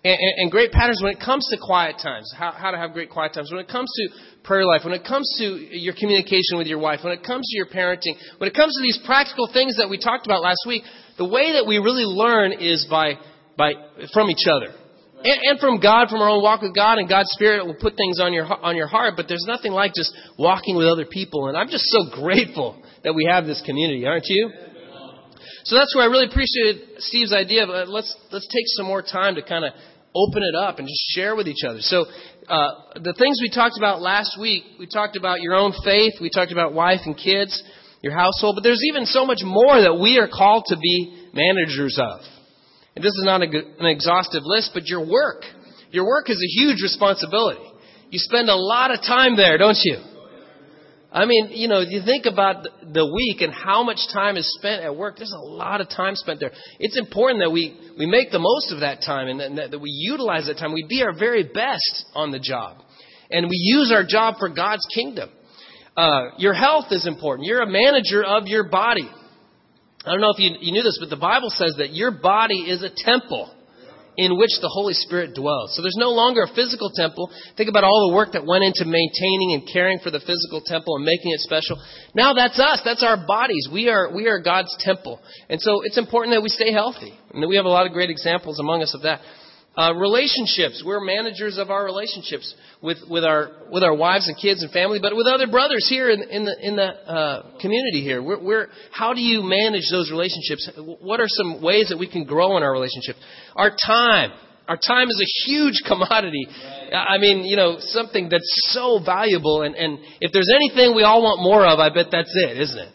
And, 0.03 0.17
and, 0.17 0.33
and 0.37 0.51
great 0.51 0.71
patterns 0.71 0.99
when 1.03 1.13
it 1.13 1.19
comes 1.19 1.47
to 1.51 1.57
quiet 1.61 1.97
times, 2.01 2.33
how, 2.35 2.51
how 2.53 2.71
to 2.71 2.77
have 2.77 2.93
great 2.93 3.11
quiet 3.11 3.33
times, 3.33 3.51
when 3.51 3.59
it 3.59 3.67
comes 3.67 3.91
to 3.93 4.36
prayer 4.47 4.65
life, 4.65 4.81
when 4.83 4.93
it 4.93 5.03
comes 5.03 5.27
to 5.37 5.43
your 5.77 5.93
communication 5.93 6.57
with 6.57 6.67
your 6.67 6.79
wife, 6.79 7.01
when 7.03 7.13
it 7.13 7.23
comes 7.23 7.45
to 7.51 7.57
your 7.57 7.67
parenting, 7.67 8.15
when 8.39 8.49
it 8.49 8.55
comes 8.55 8.73
to 8.73 8.81
these 8.81 8.99
practical 9.05 9.49
things 9.51 9.77
that 9.77 9.89
we 9.89 9.99
talked 9.99 10.25
about 10.25 10.41
last 10.41 10.63
week, 10.65 10.83
the 11.17 11.27
way 11.27 11.53
that 11.59 11.67
we 11.67 11.77
really 11.77 12.07
learn 12.07 12.53
is 12.53 12.87
by, 12.89 13.19
by, 13.57 13.73
from 14.13 14.29
each 14.29 14.47
other. 14.47 14.73
And, 15.23 15.39
and 15.43 15.59
from 15.59 15.79
God, 15.79 16.09
from 16.09 16.21
our 16.21 16.29
own 16.29 16.41
walk 16.41 16.61
with 16.61 16.73
God, 16.73 16.99
and 16.99 17.09
God's 17.09 17.29
Spirit 17.31 17.65
will 17.65 17.75
put 17.75 17.97
things 17.97 18.21
on 18.21 18.31
your, 18.33 18.45
on 18.45 18.75
your 18.75 18.87
heart, 18.87 19.15
but 19.17 19.27
there's 19.27 19.45
nothing 19.45 19.71
like 19.71 19.93
just 19.93 20.15
walking 20.39 20.77
with 20.77 20.87
other 20.87 21.05
people. 21.05 21.47
And 21.47 21.57
I'm 21.57 21.67
just 21.67 21.85
so 21.85 22.09
grateful 22.21 22.81
that 23.03 23.13
we 23.13 23.27
have 23.29 23.45
this 23.45 23.61
community, 23.65 24.05
aren't 24.05 24.25
you? 24.27 24.49
So 25.65 25.75
that's 25.75 25.93
where 25.95 26.05
I 26.05 26.07
really 26.07 26.27
appreciated 26.27 27.01
Steve's 27.03 27.33
idea 27.33 27.63
of 27.63 27.69
uh, 27.69 27.91
let's 27.91 28.15
let's 28.31 28.47
take 28.47 28.63
some 28.77 28.85
more 28.85 29.01
time 29.01 29.35
to 29.35 29.41
kind 29.41 29.65
of 29.65 29.73
open 30.15 30.41
it 30.41 30.55
up 30.55 30.79
and 30.79 30.87
just 30.87 31.03
share 31.09 31.35
with 31.35 31.47
each 31.47 31.65
other. 31.67 31.79
So 31.81 32.05
uh, 32.47 32.99
the 33.03 33.13
things 33.13 33.39
we 33.41 33.49
talked 33.49 33.77
about 33.77 34.01
last 34.01 34.37
week, 34.39 34.63
we 34.79 34.87
talked 34.87 35.17
about 35.17 35.41
your 35.41 35.55
own 35.55 35.73
faith, 35.83 36.13
we 36.21 36.29
talked 36.29 36.51
about 36.51 36.73
wife 36.73 37.01
and 37.05 37.17
kids, 37.17 37.61
your 38.01 38.13
household, 38.13 38.55
but 38.55 38.63
there's 38.63 38.81
even 38.89 39.05
so 39.05 39.25
much 39.25 39.39
more 39.43 39.81
that 39.81 39.99
we 39.99 40.17
are 40.17 40.29
called 40.29 40.63
to 40.67 40.77
be 40.77 41.27
managers 41.33 41.99
of. 41.99 42.21
And 42.95 43.03
this 43.03 43.11
is 43.11 43.23
not 43.25 43.41
a, 43.41 43.45
an 43.45 43.85
exhaustive 43.85 44.43
list, 44.45 44.71
but 44.73 44.87
your 44.87 45.05
work. 45.05 45.43
Your 45.91 46.05
work 46.05 46.29
is 46.29 46.37
a 46.37 46.59
huge 46.59 46.81
responsibility. 46.81 47.61
You 48.09 48.19
spend 48.19 48.49
a 48.49 48.55
lot 48.55 48.91
of 48.91 49.01
time 49.01 49.35
there, 49.35 49.57
don't 49.57 49.77
you? 49.83 49.97
I 51.11 51.25
mean, 51.25 51.49
you 51.51 51.67
know, 51.69 51.79
you 51.79 52.01
think 52.03 52.25
about 52.25 52.67
the 52.81 53.05
week 53.05 53.41
and 53.41 53.53
how 53.53 53.83
much 53.83 53.99
time 54.13 54.35
is 54.35 54.45
spent 54.59 54.83
at 54.83 54.95
work. 54.95 55.15
There's 55.17 55.33
a 55.33 55.39
lot 55.39 55.79
of 55.79 55.89
time 55.89 56.15
spent 56.15 56.39
there. 56.39 56.51
It's 56.79 56.97
important 56.97 57.41
that 57.41 57.49
we, 57.49 57.79
we 57.97 58.05
make 58.05 58.31
the 58.31 58.39
most 58.39 58.73
of 58.73 58.81
that 58.81 58.99
time 59.05 59.27
and 59.27 59.57
that, 59.57 59.71
that 59.71 59.79
we 59.79 59.89
utilize 59.89 60.47
that 60.47 60.57
time. 60.57 60.73
We 60.73 60.85
be 60.87 61.01
our 61.03 61.17
very 61.17 61.43
best 61.43 62.05
on 62.13 62.31
the 62.31 62.39
job. 62.39 62.77
And 63.31 63.45
we 63.45 63.55
use 63.55 63.91
our 63.93 64.03
job 64.07 64.35
for 64.37 64.49
God's 64.49 64.85
kingdom. 64.93 65.29
Uh, 65.95 66.29
your 66.37 66.53
health 66.53 66.85
is 66.91 67.07
important. 67.07 67.47
You're 67.47 67.61
a 67.61 67.69
manager 67.69 68.23
of 68.23 68.43
your 68.47 68.69
body. 68.69 69.09
I 70.05 70.11
don't 70.11 70.21
know 70.21 70.31
if 70.31 70.39
you, 70.39 70.55
you 70.59 70.71
knew 70.73 70.83
this, 70.83 70.97
but 70.99 71.09
the 71.09 71.19
Bible 71.19 71.49
says 71.49 71.75
that 71.79 71.93
your 71.93 72.11
body 72.11 72.69
is 72.69 72.83
a 72.83 72.89
temple 72.95 73.53
in 74.17 74.37
which 74.37 74.49
the 74.61 74.67
Holy 74.67 74.93
Spirit 74.93 75.35
dwells. 75.35 75.75
So 75.75 75.81
there's 75.81 75.97
no 75.97 76.09
longer 76.09 76.43
a 76.43 76.53
physical 76.53 76.89
temple. 76.89 77.29
Think 77.55 77.69
about 77.69 77.83
all 77.83 78.09
the 78.09 78.15
work 78.15 78.33
that 78.33 78.45
went 78.45 78.65
into 78.65 78.83
maintaining 78.83 79.53
and 79.53 79.69
caring 79.71 79.99
for 79.99 80.09
the 80.09 80.19
physical 80.19 80.61
temple 80.65 80.97
and 80.97 81.05
making 81.05 81.31
it 81.31 81.39
special. 81.39 81.77
Now 82.15 82.33
that's 82.33 82.59
us. 82.59 82.81
That's 82.83 83.03
our 83.03 83.15
bodies. 83.15 83.69
We 83.71 83.89
are, 83.89 84.13
we 84.13 84.27
are 84.27 84.41
God's 84.41 84.75
temple. 84.79 85.21
And 85.49 85.61
so 85.61 85.81
it's 85.85 85.97
important 85.97 86.33
that 86.33 86.41
we 86.41 86.49
stay 86.49 86.73
healthy. 86.73 87.13
And 87.31 87.47
we 87.47 87.55
have 87.55 87.65
a 87.65 87.71
lot 87.71 87.85
of 87.85 87.93
great 87.93 88.09
examples 88.09 88.59
among 88.59 88.81
us 88.81 88.93
of 88.95 89.03
that. 89.03 89.21
Uh, 89.77 89.93
relationships. 89.93 90.81
We're 90.83 90.99
managers 90.99 91.59
of 91.59 91.69
our 91.69 91.85
relationships 91.85 92.51
with, 92.81 92.97
with 93.07 93.23
our 93.23 93.51
with 93.71 93.83
our 93.83 93.93
wives 93.93 94.27
and 94.27 94.35
kids 94.35 94.63
and 94.63 94.71
family, 94.71 94.97
but 94.99 95.15
with 95.15 95.27
other 95.27 95.45
brothers 95.45 95.85
here 95.87 96.09
in, 96.09 96.23
in 96.23 96.45
the 96.45 96.55
in 96.67 96.75
the 96.75 96.83
uh, 96.85 97.59
community 97.61 98.01
here. 98.01 98.23
We're, 98.23 98.43
we're, 98.43 98.67
how 98.89 99.13
do 99.13 99.21
you 99.21 99.43
manage 99.43 99.83
those 99.91 100.09
relationships? 100.09 100.67
What 100.77 101.19
are 101.19 101.27
some 101.27 101.61
ways 101.61 101.89
that 101.89 101.99
we 101.99 102.09
can 102.09 102.23
grow 102.23 102.57
in 102.57 102.63
our 102.63 102.71
relationship? 102.71 103.17
Our 103.55 103.69
time. 103.69 104.31
our 104.67 104.77
time 104.77 105.09
is 105.09 105.21
a 105.21 105.47
huge 105.47 105.83
commodity. 105.87 106.47
I 106.91 107.19
mean, 107.19 107.45
you 107.45 107.55
know, 107.55 107.75
something 107.77 108.29
that's 108.29 108.71
so 108.73 108.99
valuable. 109.05 109.61
And, 109.61 109.75
and 109.75 109.99
if 110.21 110.31
there's 110.33 110.49
anything 110.55 110.95
we 110.95 111.03
all 111.03 111.21
want 111.21 111.43
more 111.43 111.63
of, 111.67 111.77
I 111.77 111.89
bet 111.89 112.07
that's 112.11 112.33
it, 112.33 112.59
isn't 112.59 112.79
it? 112.79 112.93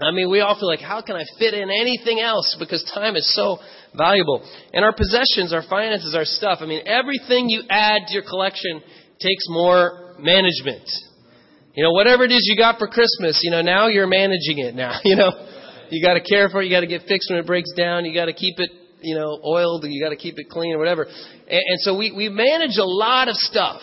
I 0.00 0.10
mean, 0.10 0.30
we 0.30 0.40
all 0.40 0.58
feel 0.58 0.68
like, 0.68 0.80
how 0.80 1.00
can 1.00 1.16
I 1.16 1.24
fit 1.38 1.54
in 1.54 1.70
anything 1.70 2.20
else? 2.20 2.54
Because 2.58 2.84
time 2.94 3.16
is 3.16 3.34
so 3.34 3.58
valuable. 3.96 4.46
And 4.74 4.84
our 4.84 4.94
possessions, 4.94 5.54
our 5.54 5.62
finances, 5.68 6.14
our 6.14 6.26
stuff, 6.26 6.58
I 6.60 6.66
mean, 6.66 6.82
everything 6.86 7.48
you 7.48 7.62
add 7.70 8.02
to 8.08 8.12
your 8.12 8.22
collection 8.22 8.82
takes 9.20 9.44
more 9.48 10.14
management. 10.18 10.84
You 11.74 11.84
know, 11.84 11.92
whatever 11.92 12.24
it 12.24 12.32
is 12.32 12.44
you 12.44 12.56
got 12.56 12.78
for 12.78 12.88
Christmas, 12.88 13.40
you 13.42 13.50
know, 13.50 13.62
now 13.62 13.88
you're 13.88 14.06
managing 14.06 14.58
it 14.58 14.74
now, 14.74 15.00
you 15.04 15.16
know. 15.16 15.30
You 15.90 16.04
got 16.04 16.14
to 16.14 16.20
care 16.20 16.48
for 16.48 16.62
it, 16.62 16.66
you 16.66 16.70
got 16.70 16.80
to 16.80 16.86
get 16.86 17.02
fixed 17.06 17.30
when 17.30 17.38
it 17.38 17.46
breaks 17.46 17.72
down, 17.76 18.04
you 18.04 18.12
got 18.12 18.26
to 18.26 18.32
keep 18.32 18.58
it, 18.58 18.70
you 19.02 19.14
know, 19.14 19.38
oiled, 19.44 19.84
you 19.86 20.02
got 20.02 20.10
to 20.10 20.16
keep 20.16 20.34
it 20.36 20.48
clean 20.50 20.74
or 20.74 20.78
whatever. 20.78 21.04
And, 21.04 21.62
and 21.68 21.80
so 21.80 21.96
we 21.96 22.12
we 22.12 22.28
manage 22.28 22.76
a 22.76 22.84
lot 22.84 23.28
of 23.28 23.36
stuff. 23.36 23.80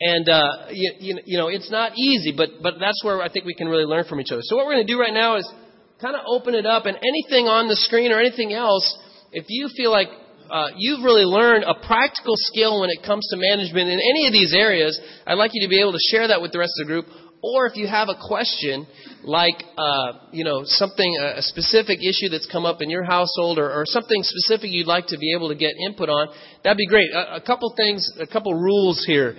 And 0.00 0.28
uh, 0.28 0.66
you, 0.70 1.18
you 1.24 1.38
know, 1.38 1.48
it's 1.48 1.70
not 1.72 1.98
easy, 1.98 2.32
but 2.36 2.62
but 2.62 2.74
that's 2.78 3.02
where 3.02 3.20
I 3.20 3.28
think 3.28 3.44
we 3.44 3.54
can 3.54 3.66
really 3.66 3.84
learn 3.84 4.04
from 4.04 4.20
each 4.20 4.30
other. 4.30 4.42
So 4.44 4.56
what 4.56 4.66
we're 4.66 4.74
going 4.74 4.86
to 4.86 4.92
do 4.92 5.00
right 5.00 5.12
now 5.12 5.36
is 5.36 5.52
kind 6.00 6.14
of 6.14 6.22
open 6.26 6.54
it 6.54 6.66
up, 6.66 6.86
and 6.86 6.96
anything 6.96 7.48
on 7.48 7.66
the 7.66 7.74
screen 7.74 8.12
or 8.12 8.20
anything 8.20 8.52
else, 8.52 8.86
if 9.32 9.46
you 9.48 9.68
feel 9.76 9.90
like 9.90 10.06
uh, 10.50 10.68
you've 10.76 11.02
really 11.02 11.24
learned 11.24 11.64
a 11.64 11.74
practical 11.74 12.34
skill 12.36 12.80
when 12.80 12.90
it 12.90 13.02
comes 13.04 13.26
to 13.30 13.36
management 13.36 13.90
in 13.90 13.98
any 13.98 14.28
of 14.28 14.32
these 14.32 14.54
areas, 14.54 14.98
I'd 15.26 15.34
like 15.34 15.50
you 15.52 15.66
to 15.66 15.68
be 15.68 15.80
able 15.80 15.92
to 15.92 16.04
share 16.12 16.28
that 16.28 16.40
with 16.40 16.52
the 16.52 16.60
rest 16.60 16.72
of 16.80 16.86
the 16.86 16.92
group. 16.92 17.06
Or 17.40 17.66
if 17.66 17.76
you 17.76 17.86
have 17.86 18.08
a 18.08 18.18
question, 18.18 18.84
like 19.22 19.54
uh, 19.76 20.12
you 20.32 20.42
know 20.42 20.62
something, 20.64 21.16
a 21.22 21.42
specific 21.42 22.00
issue 22.02 22.28
that's 22.30 22.50
come 22.50 22.64
up 22.64 22.82
in 22.82 22.90
your 22.90 23.04
household, 23.04 23.58
or, 23.58 23.70
or 23.70 23.84
something 23.86 24.22
specific 24.22 24.70
you'd 24.72 24.88
like 24.88 25.06
to 25.08 25.18
be 25.18 25.34
able 25.34 25.48
to 25.48 25.54
get 25.54 25.74
input 25.86 26.08
on, 26.08 26.28
that'd 26.64 26.76
be 26.76 26.86
great. 26.86 27.10
A, 27.12 27.36
a 27.36 27.40
couple 27.40 27.72
things, 27.76 28.10
a 28.18 28.26
couple 28.26 28.54
rules 28.54 29.04
here. 29.06 29.36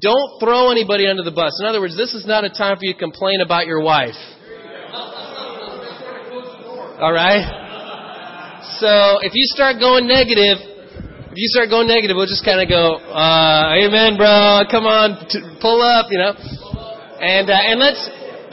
Don't 0.00 0.40
throw 0.40 0.70
anybody 0.70 1.06
under 1.06 1.22
the 1.22 1.30
bus. 1.30 1.58
In 1.60 1.66
other 1.66 1.80
words, 1.80 1.96
this 1.96 2.12
is 2.12 2.26
not 2.26 2.44
a 2.44 2.50
time 2.50 2.76
for 2.76 2.84
you 2.84 2.92
to 2.92 2.98
complain 2.98 3.40
about 3.40 3.66
your 3.66 3.80
wife. 3.80 4.16
All 7.00 7.12
right? 7.12 7.64
So 8.80 9.24
if 9.24 9.32
you 9.32 9.44
start 9.56 9.80
going 9.80 10.06
negative, 10.06 10.58
if 11.32 11.36
you 11.36 11.48
start 11.48 11.68
going 11.70 11.88
negative, 11.88 12.16
we'll 12.16 12.28
just 12.28 12.44
kind 12.44 12.60
of 12.60 12.68
go, 12.68 12.96
uh, 12.96 13.76
amen, 13.76 14.16
bro, 14.16 14.64
come 14.68 14.84
on, 14.84 15.28
t- 15.28 15.40
pull 15.60 15.80
up, 15.80 16.08
you 16.10 16.18
know. 16.18 16.32
And, 16.32 17.48
uh, 17.48 17.56
and 17.56 17.80
let's, 17.80 18.00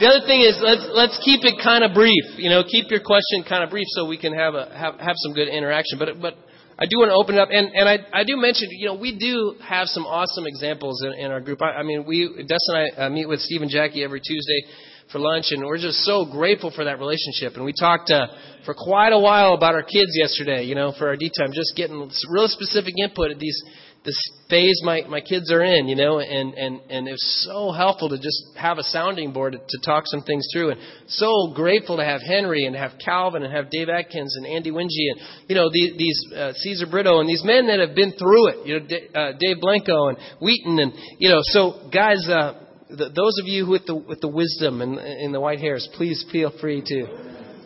the 0.00 0.08
other 0.08 0.24
thing 0.24 0.40
is 0.40 0.56
let's, 0.64 0.84
let's 0.92 1.16
keep 1.24 1.44
it 1.44 1.60
kind 1.60 1.84
of 1.84 1.92
brief, 1.92 2.24
you 2.40 2.48
know, 2.48 2.64
keep 2.64 2.88
your 2.88 3.00
question 3.00 3.44
kind 3.44 3.64
of 3.64 3.68
brief 3.68 3.84
so 3.92 4.08
we 4.08 4.16
can 4.16 4.32
have 4.32 4.54
a, 4.54 4.72
have, 4.72 4.96
have 5.00 5.16
some 5.20 5.32
good 5.32 5.48
interaction. 5.48 5.98
But, 5.98 6.20
but 6.20 6.36
I 6.76 6.86
do 6.86 6.98
want 6.98 7.10
to 7.10 7.14
open 7.14 7.36
it 7.36 7.40
up, 7.40 7.50
and, 7.52 7.70
and 7.70 7.88
I, 7.88 7.98
I 8.12 8.24
do 8.24 8.36
mention, 8.36 8.66
you 8.72 8.86
know, 8.86 8.94
we 8.94 9.16
do 9.16 9.54
have 9.62 9.86
some 9.86 10.06
awesome 10.06 10.44
examples 10.46 11.04
in, 11.06 11.12
in 11.14 11.30
our 11.30 11.40
group. 11.40 11.62
I, 11.62 11.78
I 11.78 11.82
mean, 11.84 12.04
we, 12.04 12.26
Des 12.26 12.58
and 12.66 12.76
I 12.76 13.06
uh, 13.06 13.10
meet 13.10 13.28
with 13.28 13.40
Steve 13.40 13.62
and 13.62 13.70
Jackie 13.70 14.02
every 14.02 14.20
Tuesday 14.20 14.66
for 15.12 15.20
lunch, 15.20 15.46
and 15.50 15.64
we're 15.64 15.78
just 15.78 16.02
so 16.02 16.24
grateful 16.26 16.72
for 16.74 16.84
that 16.84 16.98
relationship. 16.98 17.54
And 17.54 17.64
we 17.64 17.72
talked 17.78 18.10
uh, 18.10 18.26
for 18.64 18.74
quite 18.74 19.12
a 19.12 19.18
while 19.18 19.54
about 19.54 19.74
our 19.74 19.84
kids 19.84 20.18
yesterday, 20.18 20.64
you 20.64 20.74
know, 20.74 20.92
for 20.98 21.06
our 21.06 21.16
D 21.16 21.30
time, 21.30 21.52
just 21.54 21.76
getting 21.76 22.10
real 22.28 22.48
specific 22.48 22.94
input 22.98 23.30
at 23.30 23.38
these 23.38 23.62
this 24.04 24.16
phase 24.50 24.82
my 24.84 25.00
my 25.08 25.20
kids 25.20 25.50
are 25.50 25.62
in, 25.62 25.88
you 25.88 25.96
know, 25.96 26.18
and 26.18 26.52
and 26.54 26.80
and 26.90 27.08
it 27.08 27.12
was 27.12 27.44
so 27.48 27.72
helpful 27.72 28.10
to 28.10 28.16
just 28.16 28.36
have 28.54 28.76
a 28.76 28.82
sounding 28.82 29.32
board 29.32 29.54
to, 29.54 29.58
to 29.58 29.78
talk 29.84 30.04
some 30.06 30.20
things 30.22 30.46
through, 30.52 30.70
and 30.70 30.80
so 31.08 31.52
grateful 31.54 31.96
to 31.96 32.04
have 32.04 32.20
Henry 32.20 32.66
and 32.66 32.76
have 32.76 32.92
Calvin 33.02 33.42
and 33.42 33.52
have 33.52 33.70
Dave 33.70 33.88
Atkins 33.88 34.36
and 34.36 34.46
Andy 34.46 34.70
Wingy 34.70 35.08
and 35.08 35.20
you 35.48 35.54
know 35.54 35.70
the, 35.72 35.94
these 35.96 36.20
uh, 36.36 36.52
Caesar 36.52 36.86
Brito 36.90 37.20
and 37.20 37.28
these 37.28 37.42
men 37.44 37.66
that 37.68 37.80
have 37.80 37.94
been 37.94 38.12
through 38.12 38.48
it, 38.48 38.66
you 38.66 38.78
know, 38.78 38.86
D- 38.86 39.08
uh, 39.14 39.32
Dave 39.40 39.60
Blanco 39.60 40.08
and 40.08 40.18
Wheaton 40.40 40.78
and 40.78 40.92
you 41.18 41.30
know, 41.30 41.40
so 41.42 41.88
guys, 41.92 42.28
uh, 42.28 42.60
those 42.90 43.38
of 43.40 43.46
you 43.46 43.66
with 43.66 43.86
the 43.86 43.94
with 43.94 44.20
the 44.20 44.28
wisdom 44.28 44.82
and 44.82 44.98
in 44.98 45.32
the 45.32 45.40
white 45.40 45.60
hairs, 45.60 45.88
please 45.94 46.26
feel 46.30 46.52
free 46.60 46.82
to 46.84 47.06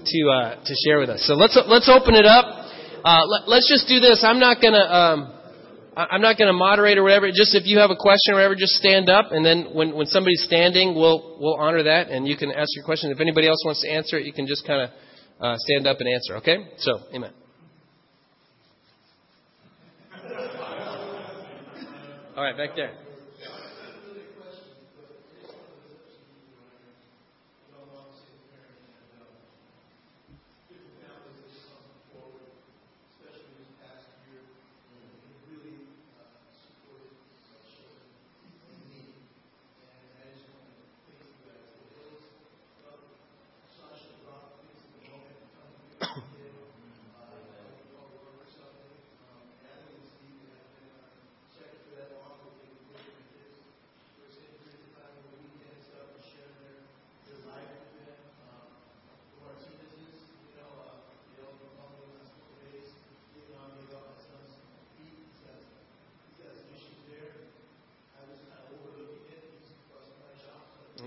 to 0.07 0.30
uh, 0.30 0.64
to 0.64 0.75
share 0.87 1.00
with 1.00 1.11
us. 1.11 1.26
So 1.26 1.35
let's 1.35 1.59
let's 1.66 1.90
open 1.90 2.14
it 2.14 2.26
up. 2.26 2.47
Uh, 3.04 3.26
let, 3.26 3.59
us 3.59 3.66
just 3.68 3.88
do 3.88 3.99
this. 4.00 4.23
I'm 4.25 4.38
not 4.38 4.62
gonna. 4.62 4.78
Um, 4.78 5.38
I'm 5.99 6.23
not 6.23 6.38
going 6.38 6.47
to 6.47 6.52
moderate 6.52 6.97
or 6.97 7.02
whatever. 7.02 7.28
Just 7.28 7.57
if 7.57 7.67
you 7.67 7.78
have 7.78 7.90
a 7.90 7.97
question 7.97 8.35
or 8.35 8.37
whatever, 8.37 8.55
just 8.55 8.75
stand 8.75 9.11
up, 9.11 9.33
and 9.33 9.45
then 9.45 9.75
when, 9.75 9.95
when 9.97 10.07
somebody's 10.07 10.45
standing, 10.45 10.95
we'll 10.95 11.38
we'll 11.40 11.57
honor 11.57 11.83
that, 11.83 12.09
and 12.09 12.26
you 12.26 12.37
can 12.37 12.52
ask 12.52 12.69
your 12.76 12.85
question. 12.85 13.11
If 13.11 13.21
anybody 13.21 13.49
else 13.49 13.62
wants 13.64 13.83
to 13.83 13.90
answer 13.90 14.17
it, 14.17 14.25
you 14.25 14.33
can 14.33 14.47
just 14.47 14.64
kind 14.64 14.83
of 14.83 14.90
uh, 15.40 15.57
stand 15.59 15.88
up 15.88 15.97
and 15.99 16.09
answer. 16.09 16.37
Okay? 16.37 16.59
So, 16.78 17.00
amen. 17.12 17.33
All 22.37 22.45
right, 22.45 22.57
back 22.57 22.76
there. 22.76 22.93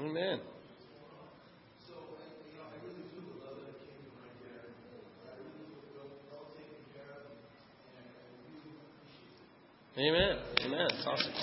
Amen. 0.02 0.40
Amen. 9.98 10.38
Amen. 10.66 10.91
That's 11.04 11.20
awesome. 11.20 11.34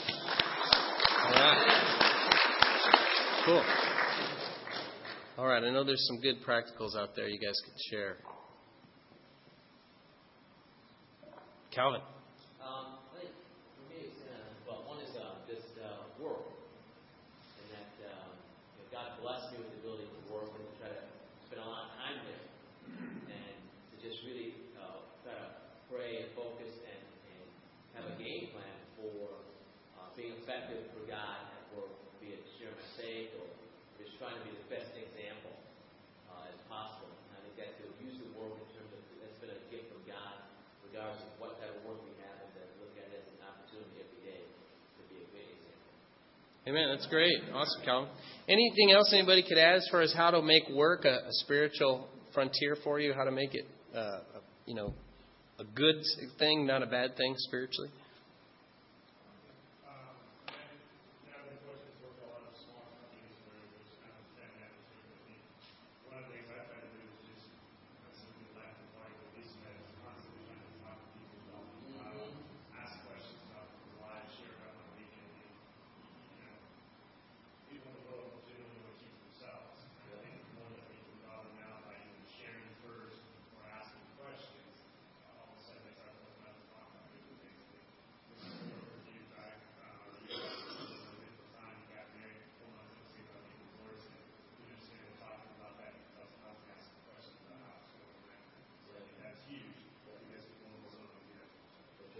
All 1.25 1.33
right. 1.33 1.59
Cool. 3.45 3.65
All 5.37 5.47
right. 5.47 5.65
I 5.65 5.71
know 5.73 5.83
there's 5.83 6.07
some 6.07 6.21
good 6.21 6.37
practicals 6.47 6.97
out 6.97 7.17
there 7.17 7.27
you 7.27 7.41
guys 7.41 7.61
could 7.65 7.75
share. 7.91 8.17
Calvin. 11.75 12.03
Amen. 46.69 46.89
That's 46.91 47.07
great. 47.07 47.39
Awesome, 47.55 47.83
Calvin. 47.83 48.11
Anything 48.47 48.93
else 48.93 49.11
anybody 49.15 49.43
could 49.43 49.57
add 49.57 49.77
as 49.77 49.89
far 49.91 50.03
as 50.03 50.13
how 50.13 50.31
to 50.31 50.43
make 50.43 50.69
work 50.69 51.07
a, 51.07 51.15
a 51.27 51.31
spiritual 51.31 52.07
frontier 52.35 52.77
for 52.85 53.01
you? 53.01 53.15
How 53.15 53.25
to 53.25 53.31
make 53.31 53.55
it, 53.55 53.65
uh, 53.97 54.19
you 54.67 54.75
know, 54.75 54.93
a 55.59 55.65
good 55.65 55.97
thing, 56.39 56.67
not 56.67 56.83
a 56.83 56.87
bad 56.87 57.17
thing 57.17 57.35
spiritually? 57.39 57.89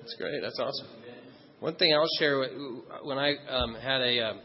That's 0.09 0.21
great. 0.21 0.41
That's 0.41 0.59
awesome. 0.59 0.87
One 1.61 1.75
thing 1.75 1.93
I'll 1.93 2.09
share 2.19 2.43
when 3.05 3.19
I 3.19 3.35
um, 3.51 3.75
had 3.75 4.01
a 4.01 4.31
um, 4.31 4.41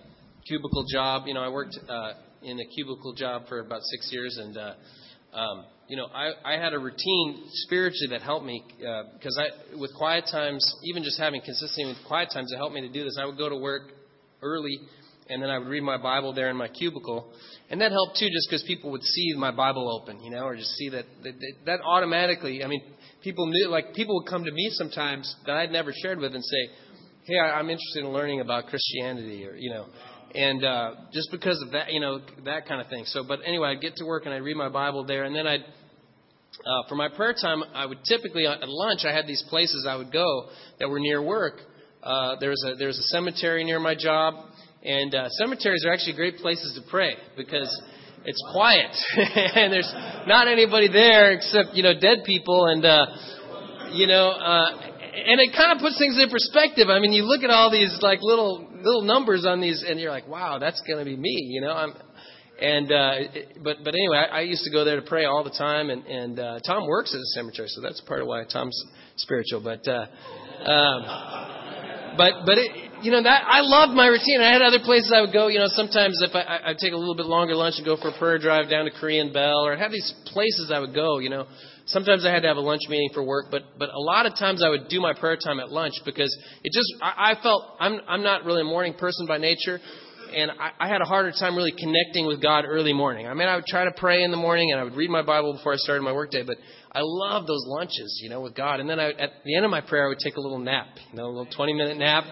cubicle 0.46 0.84
job, 0.92 1.24
you 1.26 1.34
know, 1.34 1.40
I 1.40 1.48
worked 1.48 1.80
uh, 1.88 2.14
in 2.42 2.60
a 2.60 2.66
cubicle 2.76 3.14
job 3.14 3.44
for 3.48 3.60
about 3.62 3.80
six 3.84 4.10
years, 4.12 4.38
and 4.42 4.58
uh, 4.58 4.74
um, 5.34 5.66
you 5.88 5.96
know, 5.96 6.08
I, 6.08 6.32
I 6.44 6.60
had 6.62 6.74
a 6.74 6.80
routine 6.80 7.46
spiritually 7.66 8.08
that 8.10 8.22
helped 8.24 8.46
me 8.46 8.62
because 8.78 9.38
uh, 9.38 9.44
I, 9.44 9.80
with 9.80 9.92
quiet 9.96 10.26
times, 10.30 10.70
even 10.84 11.02
just 11.02 11.18
having 11.18 11.40
consistency 11.40 11.86
with 11.86 11.98
quiet 12.10 12.28
times, 12.34 12.52
it 12.52 12.58
helped 12.58 12.76
me 12.76 12.82
to 12.82 12.92
do 12.92 13.06
this. 13.06 13.18
I 13.18 13.26
would 13.26 13.38
go 13.38 13.48
to 13.48 13.56
work 13.56 13.84
early, 14.42 14.78
and 15.30 15.42
then 15.42 15.50
I 15.50 15.60
would 15.60 15.70
read 15.70 15.84
my 15.84 15.98
Bible 15.98 16.34
there 16.34 16.50
in 16.50 16.58
my 16.58 16.68
cubicle, 16.68 17.32
and 17.70 17.80
that 17.80 17.94
helped 17.94 18.18
too, 18.18 18.28
just 18.28 18.50
because 18.50 18.64
people 18.68 18.92
would 18.92 19.04
see 19.04 19.34
my 19.38 19.52
Bible 19.52 19.90
open, 19.90 20.22
you 20.24 20.32
know, 20.32 20.44
or 20.44 20.58
just 20.58 20.72
see 20.72 20.90
that 20.90 21.06
that, 21.24 21.36
that 21.68 21.80
automatically. 21.86 22.66
I 22.66 22.68
mean, 22.68 22.82
people 23.24 23.48
knew, 23.48 23.70
like 23.70 23.94
people 23.94 24.16
would 24.16 24.30
come 24.30 24.44
to 24.44 24.52
me 24.52 24.70
sometimes 24.74 25.36
that 25.46 25.56
I'd 25.56 25.72
never 25.72 25.92
shared 26.02 26.20
with 26.20 26.36
and 26.36 26.44
say, 26.44 26.70
"Hey, 27.24 27.40
I'm 27.40 27.70
interested 27.70 28.04
in 28.04 28.10
learning 28.10 28.42
about 28.42 28.68
Christianity," 28.68 29.46
or 29.46 29.56
you 29.56 29.70
know 29.70 29.86
and 30.36 30.66
uh, 30.66 30.92
just 31.12 31.30
because 31.32 31.62
of 31.62 31.72
that, 31.72 31.92
you 31.92 32.00
know, 32.00 32.20
that 32.46 32.68
kind 32.68 32.82
of 32.82 32.88
thing. 32.88 33.06
So, 33.06 33.24
but 33.24 33.40
anyway, 33.46 33.70
I'd 33.70 33.82
get 33.82 33.96
to 33.98 34.06
work 34.06 34.26
and 34.26 34.34
I'd 34.34 34.42
read 34.42 34.58
my 34.58 34.70
Bible 34.70 35.06
there, 35.06 35.24
and 35.26 35.36
then 35.36 35.46
I'd, 35.46 35.62
uh, 35.62 36.88
for 36.90 36.96
my 36.96 37.08
prayer 37.10 37.36
time, 37.40 37.64
I 37.74 37.86
would 37.86 38.00
typically 38.08 38.48
at 38.48 38.68
lunch 38.68 39.02
I 39.06 39.14
had 39.14 39.28
these 39.28 39.44
places 39.50 39.86
I 39.88 39.96
would 39.96 40.12
go 40.12 40.50
that 40.80 40.90
were 40.90 41.00
near 41.00 41.22
work. 41.22 41.56
Uh, 42.02 42.36
there's 42.40 42.62
a 42.66 42.76
there's 42.76 42.98
a 42.98 43.04
cemetery 43.04 43.64
near 43.64 43.80
my 43.80 43.96
job, 43.96 44.34
and 44.84 45.14
uh, 45.14 45.30
cemeteries 45.30 45.86
are 45.86 45.94
actually 45.94 46.16
great 46.16 46.38
places 46.38 46.80
to 46.82 46.90
pray 46.90 47.16
because 47.38 47.70
it's 48.26 48.44
quiet 48.52 48.92
and 49.56 49.72
there's 49.72 49.92
not 50.28 50.48
anybody 50.48 50.88
there 50.88 51.32
except 51.32 51.74
you 51.74 51.84
know 51.84 51.94
dead 52.00 52.20
people 52.26 52.66
and 52.68 52.86
uh, 52.86 53.06
you 53.92 54.08
know. 54.08 54.30
Uh, 54.30 54.90
and 55.14 55.40
it 55.40 55.56
kind 55.56 55.72
of 55.72 55.78
puts 55.78 55.98
things 56.00 56.18
in 56.18 56.28
perspective. 56.30 56.90
I 56.90 57.00
mean, 57.00 57.14
you 57.14 57.24
look 57.24 57.44
at 57.44 57.52
all 57.52 57.70
these 57.72 58.00
like 58.02 58.20
little 58.22 58.68
little 58.82 59.04
numbers 59.04 59.46
on 59.46 59.62
these, 59.62 59.86
and 59.88 60.00
you're 60.00 60.12
like, 60.12 60.28
wow, 60.28 60.58
that's 60.58 60.82
going 60.88 61.00
to 61.00 61.06
be 61.06 61.16
me, 61.16 61.50
you 61.52 61.62
know. 61.62 61.72
I'm, 61.72 61.94
and 62.60 62.92
uh, 62.92 63.12
it, 63.34 63.58
but 63.64 63.78
but 63.84 63.94
anyway, 63.94 64.18
I, 64.18 64.40
I 64.40 64.42
used 64.42 64.64
to 64.64 64.72
go 64.72 64.84
there 64.84 64.96
to 65.00 65.06
pray 65.06 65.26
all 65.26 65.44
the 65.44 65.52
time, 65.52 65.90
and 65.90 66.06
and 66.06 66.40
uh, 66.40 66.60
Tom 66.66 66.88
works 66.88 67.14
at 67.14 67.20
a 67.20 67.26
cemetery, 67.36 67.68
so 67.70 67.82
that's 67.82 68.02
part 68.02 68.22
of 68.22 68.28
why 68.28 68.44
Tom's 68.52 68.80
spiritual. 69.18 69.62
But 69.62 69.88
uh, 69.88 70.06
um, 70.70 72.18
but 72.18 72.34
but 72.46 72.58
it, 72.58 72.92
you 73.04 73.12
know 73.12 73.22
that 73.22 73.44
I 73.46 73.62
loved 73.62 73.94
my 73.94 74.08
routine. 74.08 74.42
I 74.42 74.52
had 74.52 74.62
other 74.62 74.80
places 74.84 75.14
I 75.16 75.22
would 75.22 75.34
go. 75.34 75.48
You 75.48 75.60
know, 75.60 75.68
sometimes 75.68 76.20
if 76.22 76.36
I 76.36 76.72
I'd 76.72 76.78
take 76.78 76.94
a 76.94 76.98
little 76.98 77.16
bit 77.16 77.26
longer 77.26 77.56
lunch 77.56 77.76
and 77.78 77.86
go 77.86 77.98
for 77.98 78.10
a 78.10 78.18
prayer 78.18 78.40
drive 78.40 78.70
down 78.70 78.86
to 78.86 78.92
Korean 78.92 79.32
Bell, 79.32 79.66
or 79.66 79.74
I'd 79.74 79.80
have 79.80 79.92
these 79.92 80.14
places 80.28 80.72
I 80.74 80.80
would 80.80 80.96
go. 80.96 81.20
You 81.20 81.30
know, 81.30 81.46
Sometimes 81.86 82.26
I 82.26 82.32
had 82.32 82.44
to 82.44 82.48
have 82.48 82.56
a 82.56 82.62
lunch 82.62 82.82
meeting 82.88 83.10
for 83.14 83.24
work, 83.24 83.48
but 83.52 83.64
but 83.78 83.90
a 83.94 84.00
lot 84.00 84.26
of 84.26 84.36
times 84.36 84.64
I 84.64 84.70
would 84.70 84.88
do 84.88 85.02
my 85.02 85.14
prayer 85.14 85.36
time 85.36 85.60
at 85.60 85.70
lunch 85.70 85.94
because 86.06 86.34
it 86.64 86.72
just 86.72 86.88
I, 87.02 87.32
I 87.32 87.44
felt 87.44 87.76
I'm 87.80 88.00
I'm 88.08 88.24
not 88.24 88.46
really 88.46 88.62
a 88.62 88.66
morning 88.66 88.94
person 88.94 89.28
by 89.28 89.38
nature, 89.38 89.82
and 90.34 90.52
I, 90.52 90.72
I 90.80 90.88
had 90.88 91.02
a 91.02 91.06
harder 91.06 91.32
time 91.32 91.58
really 91.58 91.74
connecting 91.78 92.26
with 92.26 92.42
God 92.42 92.64
early 92.66 92.94
morning. 92.94 93.28
I 93.28 93.34
mean, 93.34 93.50
I 93.50 93.56
would 93.56 93.66
try 93.66 93.84
to 93.84 93.92
pray 93.98 94.24
in 94.24 94.32
the 94.32 94.38
morning 94.38 94.72
and 94.72 94.80
I 94.80 94.84
would 94.86 94.96
read 94.96 95.10
my 95.10 95.24
Bible 95.24 95.54
before 95.54 95.74
I 95.74 95.76
started 95.76 96.04
my 96.04 96.14
workday, 96.14 96.44
but 96.44 96.56
I 96.94 97.02
love 97.02 97.48
those 97.48 97.66
lunches, 97.68 98.22
you 98.24 98.30
know, 98.30 98.40
with 98.40 98.56
God. 98.56 98.80
And 98.80 98.90
then 98.90 99.00
I, 99.00 99.10
at 99.10 99.32
the 99.44 99.56
end 99.56 99.66
of 99.66 99.72
my 99.72 99.82
prayer, 99.82 100.06
I 100.06 100.08
would 100.08 100.20
take 100.20 100.38
a 100.38 100.42
little 100.42 100.60
nap, 100.60 100.88
you 101.12 101.18
know, 101.18 101.26
a 101.26 101.34
little 101.34 101.54
20 101.54 101.74
minute 101.74 101.98
nap, 101.98 102.24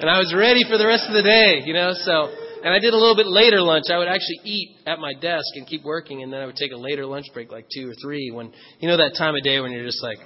and 0.00 0.08
I 0.08 0.18
was 0.18 0.34
ready 0.36 0.64
for 0.68 0.78
the 0.78 0.86
rest 0.86 1.04
of 1.08 1.14
the 1.14 1.22
day, 1.22 1.62
you 1.64 1.74
know. 1.74 1.92
So 1.92 2.30
and 2.62 2.72
I 2.72 2.78
did 2.78 2.94
a 2.94 2.96
little 2.96 3.16
bit 3.16 3.26
later 3.26 3.60
lunch. 3.60 3.86
I 3.92 3.98
would 3.98 4.08
actually 4.08 4.40
eat 4.44 4.76
at 4.86 5.00
my 5.00 5.12
desk 5.14 5.46
and 5.54 5.66
keep 5.66 5.82
working, 5.84 6.22
and 6.22 6.32
then 6.32 6.40
I 6.40 6.46
would 6.46 6.56
take 6.56 6.70
a 6.72 6.76
later 6.76 7.04
lunch 7.06 7.26
break, 7.34 7.50
like 7.50 7.66
two 7.74 7.90
or 7.90 7.94
three. 8.00 8.30
When 8.30 8.52
you 8.78 8.88
know 8.88 8.96
that 8.96 9.14
time 9.18 9.34
of 9.34 9.42
day 9.42 9.60
when 9.60 9.72
you're 9.72 9.86
just 9.86 10.02
like. 10.02 10.18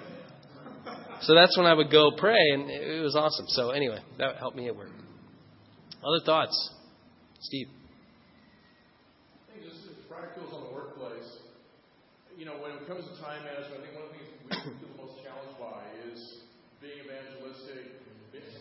So 1.22 1.34
that's 1.34 1.56
when 1.56 1.66
I 1.66 1.72
would 1.72 1.90
go 1.90 2.12
pray, 2.12 2.52
and 2.52 2.68
it 2.68 3.02
was 3.02 3.16
awesome. 3.16 3.46
So 3.48 3.70
anyway, 3.70 3.98
that 4.18 4.36
helped 4.36 4.54
me 4.54 4.68
at 4.68 4.76
work. 4.76 4.90
Other 6.04 6.22
thoughts, 6.24 6.52
Steve? 7.40 7.68
I 9.48 9.56
think 9.56 9.64
just 9.64 9.88
practicals 10.12 10.52
on 10.52 10.68
the 10.68 10.72
workplace. 10.76 11.40
You 12.36 12.44
know, 12.44 12.60
when 12.60 12.72
it 12.72 12.86
comes 12.86 13.08
to 13.08 13.16
time 13.16 13.42
management, 13.48 13.80
I 13.80 13.86
think 13.88 13.96
one 13.96 14.04
of 14.04 14.12
the 14.12 14.18
things 14.20 14.28
we 14.44 14.76
feel 14.76 14.92
the 14.92 15.00
most 15.00 15.24
challenged 15.24 15.56
by 15.56 15.88
is 16.12 16.44
being 16.84 17.00
evangelistic, 17.00 17.96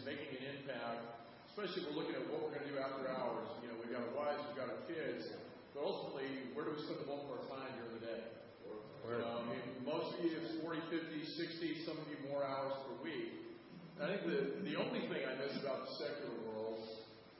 making 0.08 0.39
an 0.39 0.44
impact, 0.65 1.30
especially 1.54 1.86
if 1.86 1.93
we're 1.93 2.01
looking 2.01 2.17
at 2.17 2.25
what 2.34 2.41
we're 2.41 2.58
going 2.58 2.65
to 2.65 2.73
do 2.73 2.82
after 2.82 3.06
hours 3.06 3.45
You 3.62 3.69
know, 3.69 3.78
we've 3.78 3.93
got 3.93 4.01
our 4.01 4.17
wives, 4.17 4.41
we've 4.49 4.58
got 4.58 4.73
our 4.73 4.82
kids, 4.89 5.30
but 5.78 5.86
ultimately, 5.86 6.49
where 6.58 6.65
do 6.65 6.73
we 6.73 6.82
spend 6.82 7.06
the 7.06 7.10
bulk 7.10 7.30
of 7.30 7.38
our 7.38 7.45
time 7.54 7.69
during 7.78 8.01
the 8.01 8.04
day? 8.10 8.21
You 8.65 9.21
um, 9.21 9.21
know, 9.21 9.34
I 9.38 9.43
mean, 9.54 9.65
most 9.86 10.17
of 10.17 10.25
you 10.25 10.34
it's 10.34 10.58
40, 10.65 10.82
50, 10.89 11.86
60, 11.86 11.86
some 11.86 12.01
of 12.01 12.10
you 12.10 12.17
more 12.34 12.41
hours 12.41 12.73
per 12.89 12.97
week. 13.06 13.45
I 14.01 14.10
think 14.10 14.25
the, 14.25 14.65
the 14.65 14.75
only 14.82 15.06
thing 15.06 15.21
I 15.21 15.38
miss 15.38 15.54
about 15.62 15.86
the 15.86 15.93
secular 16.01 16.34
world, 16.49 16.82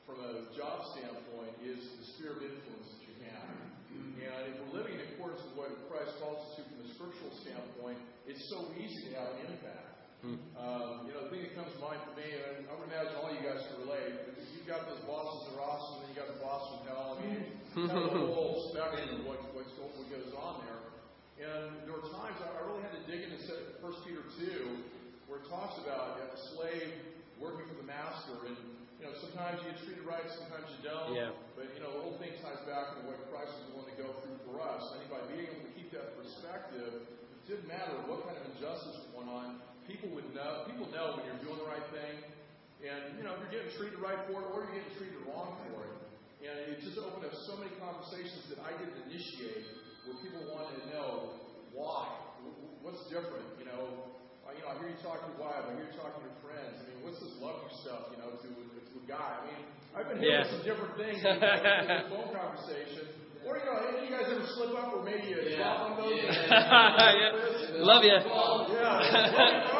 from 0.06 0.22
a 0.22 0.46
job 0.54 0.86
standpoint, 0.94 1.58
is 1.66 1.82
the 1.98 2.06
sphere 2.14 2.38
of 2.38 2.46
influence 2.46 2.86
that 2.86 3.02
you 3.10 3.14
have. 3.26 3.50
And 3.50 4.54
if 4.54 4.54
we're 4.62 4.78
living 4.78 5.02
in 5.02 5.02
accordance 5.10 5.42
with 5.42 5.58
what 5.58 5.74
Christ 5.90 6.14
calls 6.22 6.46
us 6.46 6.50
to 6.54 6.60
from 6.70 6.78
the 6.86 6.88
scriptural 6.94 7.34
standpoint, 7.42 7.98
it's 8.30 8.46
so 8.46 8.70
easy 8.78 9.10
to 9.10 9.18
have 9.18 9.34
an 9.42 9.50
impact. 9.50 9.95
Hmm. 10.26 10.58
Um, 10.58 10.92
you 11.06 11.14
know, 11.14 11.22
the 11.22 11.30
thing 11.30 11.46
that 11.46 11.54
comes 11.54 11.70
to 11.70 11.78
mind 11.78 12.02
for 12.02 12.18
me, 12.18 12.26
and 12.26 12.66
I 12.66 12.74
would 12.74 12.90
imagine 12.90 13.14
all 13.22 13.30
you 13.30 13.46
guys 13.46 13.62
can 13.70 13.86
relate, 13.86 14.26
because 14.26 14.50
you've 14.50 14.66
got 14.66 14.82
those 14.90 14.98
bosses 15.06 15.46
that 15.46 15.54
are 15.54 15.62
awesome, 15.62 16.02
and 16.02 16.10
you 16.10 16.18
got 16.18 16.26
the 16.26 16.40
boss 16.42 16.66
from 16.74 16.80
hell. 16.90 17.14
I 17.14 17.22
mean, 17.22 17.46
kind 17.86 18.02
of 18.02 18.10
the 18.10 18.34
whole 18.34 18.74
spectrum 18.74 19.06
of 19.06 19.22
what, 19.22 19.38
what's, 19.54 19.70
what 19.78 19.94
goes 20.10 20.34
on 20.34 20.66
there. 20.66 20.82
And 21.46 21.86
there 21.86 21.94
were 21.94 22.10
times 22.10 22.42
I 22.42 22.58
really 22.66 22.82
had 22.82 22.96
to 22.98 23.02
dig 23.06 23.22
into 23.22 23.38
1 23.78 24.02
Peter 24.02 24.24
2, 24.34 25.30
where 25.30 25.38
it 25.38 25.46
talks 25.46 25.78
about 25.78 26.18
a 26.18 26.38
slave 26.56 26.90
working 27.38 27.70
for 27.70 27.78
the 27.78 27.86
master, 27.86 28.50
and 28.50 28.58
you 28.98 29.04
know, 29.04 29.12
sometimes 29.20 29.60
you 29.60 29.70
get 29.70 29.78
treated 29.84 30.04
right, 30.08 30.24
sometimes 30.40 30.66
you 30.72 30.80
don't. 30.80 31.12
Yeah. 31.12 31.36
But 31.52 31.70
you 31.76 31.84
know, 31.84 31.92
the 31.92 32.02
whole 32.02 32.16
thing 32.16 32.32
ties 32.40 32.64
back 32.64 32.96
to 32.96 33.04
what 33.04 33.20
Christ 33.28 33.52
is 33.62 33.68
willing 33.76 33.92
to 33.92 33.98
go 34.00 34.08
through 34.24 34.40
for 34.48 34.58
us. 34.64 34.82
I 34.96 35.04
think 35.04 35.12
by 35.12 35.22
being 35.28 35.46
able 35.46 35.62
to 35.68 35.72
keep 35.76 35.92
that 35.92 36.16
perspective, 36.16 37.04
it 37.04 37.44
didn't 37.44 37.68
matter 37.68 37.92
what 38.08 38.24
kind 38.24 38.40
of 38.40 38.48
injustice 38.56 38.96
was 38.96 39.08
going 39.12 39.28
on, 39.28 39.60
people 39.86 40.10
would 40.12 40.28
know. 40.34 40.66
People 40.66 40.90
know 40.90 41.16
when 41.16 41.24
you're 41.26 41.42
doing 41.42 41.58
the 41.62 41.68
right 41.70 41.86
thing, 41.94 42.14
and 42.82 43.16
you 43.16 43.22
know 43.22 43.38
if 43.38 43.40
you're 43.46 43.54
getting 43.54 43.72
treated 43.78 43.98
right 44.02 44.18
for 44.28 44.42
it, 44.42 44.46
or 44.52 44.66
you're 44.66 44.76
getting 44.82 44.94
treated 44.98 45.18
wrong 45.26 45.58
for 45.66 45.86
it. 45.86 45.94
And 46.46 46.76
it 46.76 46.78
just 46.84 46.94
opened 47.00 47.26
up 47.26 47.34
so 47.48 47.58
many 47.58 47.74
conversations 47.80 48.46
that 48.54 48.62
I 48.62 48.70
didn't 48.78 48.94
initiate, 49.10 49.66
where 50.06 50.14
people 50.22 50.46
wanted 50.52 50.78
to 50.78 50.84
know 50.94 51.42
why, 51.74 52.06
what's 52.86 53.02
different. 53.10 53.46
You 53.58 53.66
know, 53.66 54.14
I, 54.46 54.54
you 54.54 54.62
know, 54.62 54.70
I 54.70 54.78
hear 54.78 54.94
you 54.94 55.00
talking 55.02 55.26
to 55.26 55.34
your 55.34 55.42
wife, 55.42 55.66
I 55.66 55.74
hear 55.74 55.90
you 55.90 55.96
talking 55.98 56.22
to 56.22 56.28
your 56.30 56.38
friends. 56.44 56.76
I 56.78 56.84
mean, 56.86 57.02
what's 57.02 57.18
this 57.18 57.34
love 57.42 57.66
stuff? 57.82 58.14
You 58.14 58.22
know, 58.22 58.30
to 58.36 58.46
to 58.46 58.96
a 59.02 59.06
guy. 59.10 59.18
I 59.18 59.42
mean, 59.48 59.62
I've 59.96 60.06
been 60.06 60.20
hearing 60.22 60.44
yeah. 60.44 60.52
some 60.52 60.62
different 60.62 60.94
things 61.00 61.18
in 61.24 61.40
the 61.40 62.14
phone 62.14 62.30
conversation. 62.30 63.16
Or, 63.46 63.56
you 63.58 63.64
know, 63.64 63.78
any 63.78 63.98
of 63.98 64.04
you 64.04 64.10
guys 64.10 64.26
ever 64.26 64.46
slip 64.58 64.74
up 64.74 64.92
or 64.92 65.04
maybe 65.04 65.28
you 65.28 65.38
yeah. 65.38 65.56
drop 65.56 65.90
on 65.90 65.96
those? 66.02 66.18
Yeah. 66.18 66.50
yeah. 66.50 67.78
Love 67.78 68.02
you. 68.02 68.18
Yeah. 68.74 69.72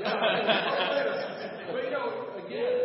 but, 0.00 1.84
you 1.84 1.92
know, 1.92 2.08
again, 2.40 2.76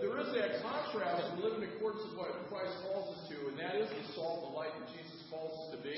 there 0.00 0.16
is 0.20 0.32
that 0.32 0.64
contrast 0.64 1.28
to 1.28 1.40
living 1.44 1.68
in 1.68 1.76
accordance 1.76 2.04
with 2.08 2.16
what 2.16 2.32
Christ 2.48 2.72
calls 2.88 3.12
us 3.16 3.28
to, 3.28 3.36
and 3.52 3.56
that 3.60 3.76
is 3.76 3.88
the 3.88 4.04
salt 4.16 4.48
the 4.48 4.52
light 4.56 4.72
that 4.72 4.88
Jesus 4.96 5.20
calls 5.28 5.52
us 5.52 5.76
to 5.76 5.78
be. 5.84 5.96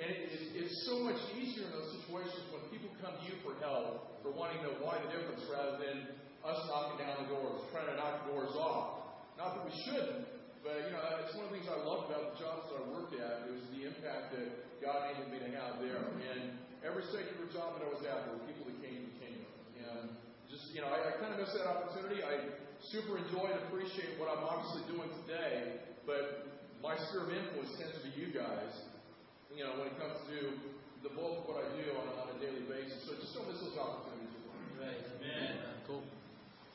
And 0.00 0.08
it, 0.08 0.32
it, 0.32 0.42
it's 0.64 0.76
so 0.88 1.04
much 1.04 1.20
easier 1.36 1.68
in 1.68 1.72
those 1.76 1.92
situations 2.00 2.48
when 2.48 2.64
people 2.72 2.88
come 3.04 3.12
to 3.20 3.24
you 3.28 3.36
for 3.44 3.52
help, 3.60 4.24
for 4.24 4.32
wanting 4.32 4.64
to 4.64 4.72
know 4.72 4.76
why 4.80 4.96
the 5.04 5.12
difference, 5.12 5.44
rather 5.44 5.76
than 5.76 6.08
us 6.40 6.60
knocking 6.72 7.04
down 7.04 7.28
the 7.28 7.28
doors, 7.28 7.60
trying 7.68 7.92
to 7.92 7.96
knock 8.00 8.24
the 8.24 8.32
doors 8.32 8.56
off. 8.56 9.04
Not 9.36 9.60
that 9.60 9.64
we 9.68 9.74
shouldn't, 9.84 10.24
but, 10.64 10.76
you 10.88 10.92
know, 10.96 11.00
it's 11.20 11.36
one 11.36 11.48
of 11.48 11.52
the 11.52 11.60
things 11.60 11.68
I 11.68 11.76
loved 11.84 12.08
about 12.12 12.32
the 12.32 12.40
jobs 12.40 12.68
that 12.72 12.80
I 12.80 12.84
worked 12.88 13.12
at. 13.16 13.48
It 13.48 13.52
was 13.56 13.64
the 13.72 13.84
impact 13.88 14.32
that 14.36 14.48
God 14.80 15.12
needed 15.12 15.28
me 15.32 15.38
to 15.44 15.50
have 15.60 15.80
there. 15.80 16.00
And 16.00 16.56
every 16.84 17.04
secular 17.12 17.48
job 17.52 17.76
that 17.76 17.84
I 17.84 17.90
was 17.92 18.00
at, 18.04 18.24
there 18.24 18.36
were 18.36 18.44
people 18.48 18.68
that 18.68 18.80
came 18.80 19.04
to 19.04 19.08
the 19.08 19.16
kingdom. 19.20 19.48
And 19.90 20.14
just, 20.50 20.70
you 20.74 20.80
know, 20.80 20.90
I, 20.90 21.10
I 21.10 21.12
kind 21.18 21.34
of 21.34 21.42
missed 21.42 21.54
that 21.54 21.66
opportunity. 21.66 22.22
I 22.22 22.50
super 22.88 23.18
enjoy 23.18 23.50
and 23.50 23.60
appreciate 23.68 24.16
what 24.16 24.32
I'm 24.32 24.42
obviously 24.42 24.86
doing 24.88 25.10
today, 25.26 25.82
but 26.08 26.48
my 26.80 26.96
sphere 27.08 27.28
of 27.28 27.30
influence 27.30 27.76
tends 27.76 27.92
to 27.98 28.02
be 28.02 28.12
you 28.16 28.32
guys, 28.32 28.72
you 29.52 29.62
know, 29.62 29.76
when 29.76 29.92
it 29.92 29.96
comes 30.00 30.16
to 30.32 30.38
the 31.04 31.12
bulk 31.12 31.44
of 31.44 31.46
what 31.48 31.58
I 31.60 31.68
do 31.76 31.92
on, 31.96 32.08
on 32.24 32.26
a 32.32 32.38
daily 32.40 32.64
basis. 32.64 33.04
So 33.04 33.16
just 33.20 33.36
don't 33.36 33.48
miss 33.52 33.60
those 33.60 33.76
opportunities. 33.76 34.32
Right. 34.80 35.00
Amen. 35.20 35.60
Cool. 35.84 36.00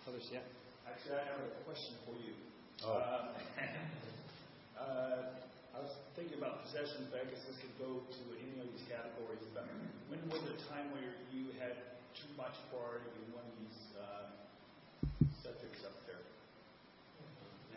Others, 0.05 0.29
yeah. 0.29 0.45
Actually, 0.85 1.17
I 1.17 1.25
have 1.33 1.41
a 1.41 1.53
question 1.65 1.97
for 2.05 2.13
you. 2.21 2.33
Oh. 2.85 2.93
Uh, 2.93 3.33
uh, 4.81 5.21
I 5.73 5.77
was 5.81 5.91
thinking 6.13 6.37
about 6.37 6.63
possessions, 6.69 7.09
but 7.09 7.19
I 7.19 7.25
guess 7.27 7.41
this 7.49 7.57
could 7.59 7.75
go 7.81 8.05
to 8.05 8.21
any 8.39 8.61
of 8.61 8.69
these 8.71 8.85
categories. 8.87 9.43
But 9.51 9.67
when 10.07 10.21
was 10.29 10.45
a 10.47 10.55
time 10.69 10.93
where 10.93 11.17
you 11.33 11.51
had 11.57 11.94
too 12.15 12.31
much 12.39 12.55
priority 12.71 13.11
in 13.23 13.27
one 13.35 13.43
of 13.45 13.55
these 13.59 13.81
uh, 13.99 14.31
subjects 15.43 15.83
up 15.83 15.95
there? 16.07 16.23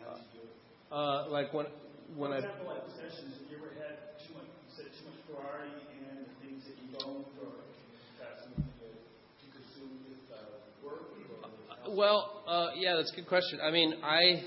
How 0.03 0.15
did 0.15 0.23
you 0.33 0.39
do 0.39 0.47
it? 0.47 0.55
Uh, 0.91 1.29
like 1.29 1.53
when 1.53 1.67
when 2.15 2.31
For 2.31 2.37
example, 2.41 2.67
I. 2.67 2.73
like 2.73 2.85
possessions, 2.89 3.37
have 3.37 3.45
you 3.51 3.57
ever 3.59 3.71
had 3.77 4.17
too 4.25 4.33
much, 4.33 4.47
you 4.49 4.71
said 4.73 4.89
too 4.95 5.05
much 5.11 5.19
priority 5.29 5.77
in 5.93 6.25
the 6.25 6.33
things 6.41 6.65
that 6.65 6.75
you 6.79 6.89
don't, 6.97 7.27
or 7.43 7.61
perhaps 8.17 8.47
something 8.47 8.65
to 8.65 9.45
consume 9.53 9.93
with 10.07 10.23
uh, 10.33 10.39
work? 10.81 11.13
Or 11.85 11.93
well, 11.93 12.43
uh, 12.47 12.69
yeah, 12.79 12.95
that's 12.95 13.11
a 13.13 13.15
good 13.15 13.27
question. 13.27 13.59
I 13.61 13.69
mean, 13.71 14.01
I. 14.03 14.43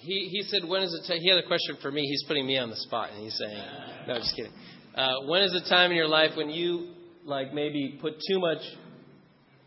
He 0.00 0.30
he 0.32 0.40
said, 0.48 0.64
when 0.64 0.82
is 0.82 0.94
it? 0.94 1.04
T-? 1.12 1.20
He 1.20 1.28
had 1.28 1.36
a 1.36 1.46
question 1.46 1.76
for 1.82 1.92
me. 1.92 2.00
He's 2.00 2.24
putting 2.24 2.46
me 2.46 2.56
on 2.56 2.70
the 2.70 2.76
spot, 2.76 3.10
and 3.12 3.22
he's 3.22 3.36
saying, 3.36 3.62
no, 4.08 4.16
just 4.16 4.34
kidding. 4.34 4.52
Uh, 4.94 5.28
when 5.28 5.42
is 5.42 5.52
the 5.52 5.68
time 5.68 5.90
in 5.90 5.96
your 5.98 6.08
life 6.08 6.30
when 6.38 6.48
you 6.48 6.94
like 7.24 7.52
maybe 7.52 7.98
put 8.00 8.14
too 8.28 8.38
much 8.38 8.62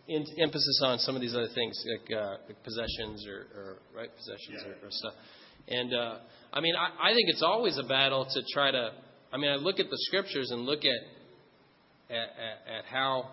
in, 0.08 0.26
emphasis 0.39 0.82
on 0.84 1.00
some 1.00 1.16
of 1.16 1.22
these 1.22 1.34
other 1.34 1.50
things, 1.54 1.82
like, 1.88 2.18
uh, 2.18 2.36
like 2.48 2.63
possessions 2.63 3.26
or, 3.28 3.48
or 3.56 3.78
right 3.96 4.10
possessions 4.16 4.62
yeah. 4.66 4.72
or, 4.72 4.88
or, 4.88 4.89
stuff? 4.89 5.13
And 5.68 5.94
uh, 5.94 6.18
I 6.52 6.60
mean, 6.60 6.76
I, 6.76 7.12
I 7.12 7.13
think 7.13 7.30
it's 7.30 7.44
always 7.44 7.78
a 7.78 7.84
battle 7.84 8.26
to 8.26 8.42
try 8.54 8.72
to. 8.72 8.92
I 9.32 9.38
mean, 9.38 9.50
I 9.50 9.56
look 9.56 9.80
at 9.80 9.89
the 9.89 9.98
scriptures 10.08 10.52
and 10.52 10.62
look 10.62 10.84
at 10.84 12.13
at, 12.13 12.16
at, 12.16 12.78
at 12.80 12.86
how 12.86 13.30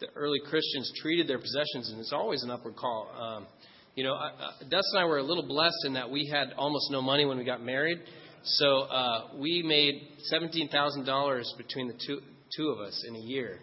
the 0.00 0.08
early 0.14 0.40
Christians 0.48 0.92
treated 1.00 1.28
their 1.28 1.38
possessions, 1.38 1.90
and 1.90 2.00
it's 2.00 2.12
always 2.12 2.42
an 2.42 2.50
upward 2.50 2.76
call. 2.76 3.10
Um, 3.18 3.46
you 3.94 4.04
know, 4.04 4.14
I, 4.14 4.30
Dustin 4.60 4.82
and 4.92 5.00
I 5.00 5.04
were 5.04 5.18
a 5.18 5.22
little 5.22 5.46
blessed 5.46 5.84
in 5.84 5.94
that 5.94 6.10
we 6.10 6.26
had 6.26 6.52
almost 6.56 6.90
no 6.90 7.02
money 7.02 7.24
when 7.24 7.38
we 7.38 7.44
got 7.44 7.62
married. 7.62 7.98
So 8.42 8.80
uh, 8.82 9.28
we 9.38 9.62
made 9.62 10.00
seventeen 10.24 10.68
thousand 10.68 11.04
dollars 11.04 11.52
between 11.58 11.88
the 11.88 11.94
two 12.06 12.20
two 12.56 12.68
of 12.70 12.80
us 12.80 13.04
in 13.06 13.16
a 13.16 13.20
year, 13.20 13.58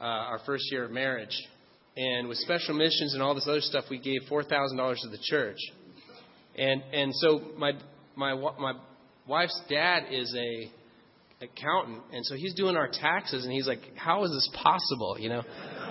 uh, 0.00 0.04
our 0.04 0.40
first 0.46 0.64
year 0.70 0.84
of 0.84 0.90
marriage. 0.90 1.36
And 1.96 2.28
with 2.28 2.38
special 2.38 2.74
missions 2.74 3.12
and 3.12 3.22
all 3.22 3.34
this 3.34 3.46
other 3.46 3.60
stuff, 3.60 3.84
we 3.90 3.98
gave 3.98 4.22
four 4.28 4.42
thousand 4.42 4.78
dollars 4.78 5.00
to 5.02 5.10
the 5.10 5.22
church. 5.22 5.58
And 6.56 6.82
and 6.92 7.14
so 7.16 7.40
my 7.58 7.72
my 8.16 8.34
my 8.34 8.72
wife's 9.26 9.60
dad 9.68 10.04
is 10.10 10.34
a 10.36 10.70
accountant, 11.44 12.02
and 12.12 12.24
so 12.24 12.34
he's 12.34 12.54
doing 12.54 12.76
our 12.76 12.88
taxes, 12.88 13.44
and 13.44 13.52
he's 13.52 13.66
like, 13.66 13.80
"How 13.96 14.24
is 14.24 14.30
this 14.30 14.48
possible?" 14.62 15.16
You 15.18 15.28
know, 15.28 15.42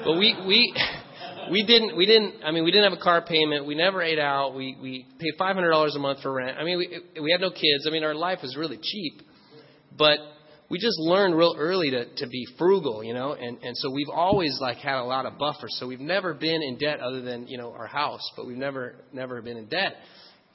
but 0.03 0.13
we 0.17 0.35
we 0.47 0.73
we 1.51 1.65
didn't 1.65 1.95
we 1.95 2.05
didn't 2.05 2.43
I 2.43 2.51
mean 2.51 2.63
we 2.63 2.71
didn't 2.71 2.89
have 2.89 2.99
a 2.99 3.03
car 3.03 3.21
payment. 3.21 3.65
We 3.65 3.75
never 3.75 4.01
ate 4.01 4.19
out. 4.19 4.55
We 4.55 4.77
we 4.81 5.05
paid 5.19 5.33
five 5.37 5.55
hundred 5.55 5.71
dollars 5.71 5.95
a 5.95 5.99
month 5.99 6.21
for 6.21 6.33
rent. 6.33 6.57
I 6.57 6.63
mean 6.63 6.77
we 6.77 7.21
we 7.21 7.31
had 7.31 7.41
no 7.41 7.51
kids. 7.51 7.85
I 7.87 7.91
mean 7.91 8.03
our 8.03 8.15
life 8.15 8.39
was 8.41 8.55
really 8.55 8.79
cheap, 8.81 9.21
but 9.97 10.17
we 10.71 10.79
just 10.79 10.97
learned 10.99 11.35
real 11.35 11.55
early 11.57 11.91
to 11.91 12.05
to 12.15 12.27
be 12.27 12.47
frugal, 12.57 13.03
you 13.03 13.13
know. 13.13 13.33
And 13.33 13.57
and 13.61 13.77
so 13.77 13.91
we've 13.91 14.09
always 14.09 14.57
like 14.61 14.77
had 14.77 14.99
a 14.99 15.03
lot 15.03 15.25
of 15.25 15.37
buffers. 15.37 15.75
So 15.77 15.85
we've 15.85 15.99
never 15.99 16.33
been 16.33 16.63
in 16.63 16.77
debt 16.77 17.01
other 17.01 17.21
than 17.21 17.47
you 17.47 17.57
know 17.57 17.71
our 17.73 17.87
house, 17.87 18.27
but 18.37 18.47
we've 18.47 18.57
never 18.57 18.95
never 19.11 19.41
been 19.41 19.57
in 19.57 19.67
debt. 19.67 19.97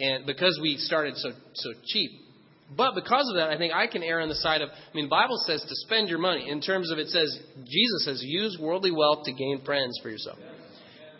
And 0.00 0.26
because 0.26 0.58
we 0.62 0.78
started 0.78 1.16
so 1.16 1.30
so 1.54 1.70
cheap, 1.84 2.10
but 2.74 2.94
because 2.94 3.28
of 3.28 3.36
that, 3.36 3.50
I 3.50 3.58
think 3.58 3.74
I 3.74 3.86
can 3.86 4.02
err 4.02 4.20
on 4.20 4.28
the 4.28 4.34
side 4.34 4.62
of, 4.62 4.70
I 4.70 4.94
mean, 4.94 5.04
the 5.04 5.10
Bible 5.10 5.38
says 5.46 5.60
to 5.60 5.74
spend 5.86 6.08
your 6.08 6.18
money 6.18 6.48
in 6.48 6.60
terms 6.60 6.90
of 6.90 6.98
it 6.98 7.08
says, 7.08 7.38
Jesus 7.64 8.04
says, 8.04 8.22
use 8.24 8.58
worldly 8.60 8.90
wealth 8.90 9.24
to 9.26 9.32
gain 9.32 9.62
friends 9.64 9.98
for 10.02 10.10
yourself. 10.10 10.38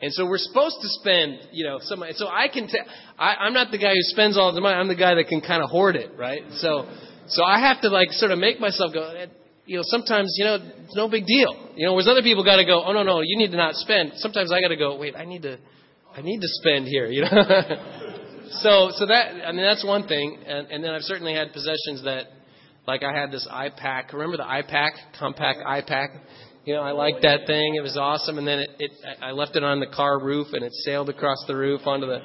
And 0.03 0.13
so 0.13 0.27
we're 0.27 0.39
supposed 0.39 0.77
to 0.83 0.89
spend, 1.01 1.39
you 1.53 1.65
know, 1.65 1.79
some. 1.81 2.03
So 2.17 2.27
I 2.29 2.49
can 2.49 2.69
tell. 2.69 2.85
I'm 3.19 3.55
not 3.55 3.71
the 3.71 3.79
guy 3.79 3.93
who 3.93 4.03
spends 4.03 4.37
all 4.37 4.53
the 4.53 4.61
money. 4.61 4.77
I'm 4.77 4.89
the 4.89 4.95
guy 4.95 5.15
that 5.15 5.29
can 5.29 5.41
kind 5.41 5.63
of 5.63 5.71
hoard 5.71 5.97
it, 5.97 6.11
right? 6.19 6.43
So, 6.59 6.87
so 7.29 7.45
I 7.45 7.61
have 7.61 7.81
to 7.83 7.89
like 7.89 8.13
sort 8.13 8.31
of 8.31 8.39
make 8.39 8.61
myself 8.61 8.93
go. 8.93 9.27
You 9.67 9.79
know, 9.79 9.83
sometimes 9.87 10.35
you 10.39 10.45
know 10.45 10.59
it's 10.85 10.97
no 10.97 11.09
big 11.09 11.27
deal. 11.27 11.71
You 11.77 11.87
know, 11.87 11.93
whereas 11.93 12.09
other 12.09 12.23
people 12.23 12.45
got 12.45 12.57
to 12.57 12.65
go. 12.65 12.83
Oh 12.85 12.93
no, 12.93 13.03
no, 13.03 13.21
you 13.21 13.37
need 13.39 13.51
to 13.51 13.57
not 13.57 13.75
spend. 13.75 14.13
Sometimes 14.17 14.53
I 14.53 14.61
got 14.61 14.69
to 14.69 14.77
go. 14.77 14.97
Wait, 14.97 15.17
I 15.17 15.25
need 15.25 15.43
to, 15.43 15.59
I 16.17 16.23
need 16.23 16.41
to 16.41 16.49
spend 16.49 16.87
here. 16.87 17.07
You 17.07 17.23
know. 17.23 17.31
so, 18.63 18.91
so 18.95 19.07
that 19.07 19.47
I 19.47 19.53
mean 19.53 19.65
that's 19.65 19.85
one 19.85 20.07
thing. 20.07 20.39
And, 20.47 20.69
and 20.69 20.85
then 20.85 20.93
I've 20.93 21.03
certainly 21.03 21.35
had 21.35 21.53
possessions 21.53 22.05
that, 22.05 22.27
like 22.87 23.03
I 23.03 23.13
had 23.13 23.31
this 23.33 23.47
iPAQ. 23.51 24.13
Remember 24.13 24.37
the 24.37 24.45
iPAQ, 24.45 24.91
Compaq 25.21 25.65
iPAQ? 25.65 26.21
You 26.65 26.75
know, 26.75 26.83
I 26.83 26.91
liked 26.91 27.23
that 27.23 27.47
thing. 27.47 27.77
It 27.77 27.83
was 27.83 27.97
awesome. 27.97 28.39
And 28.39 28.47
then 28.47 28.59
it, 28.59 28.71
it, 28.81 28.91
I 29.23 29.31
left 29.31 29.55
it 29.55 29.63
on 29.63 29.79
the 29.79 29.87
car 29.87 30.21
roof, 30.21 30.49
and 30.53 30.65
it 30.65 30.73
sailed 30.85 31.09
across 31.09 31.45
the 31.47 31.55
roof 31.55 31.83
onto 31.87 32.07
the 32.07 32.19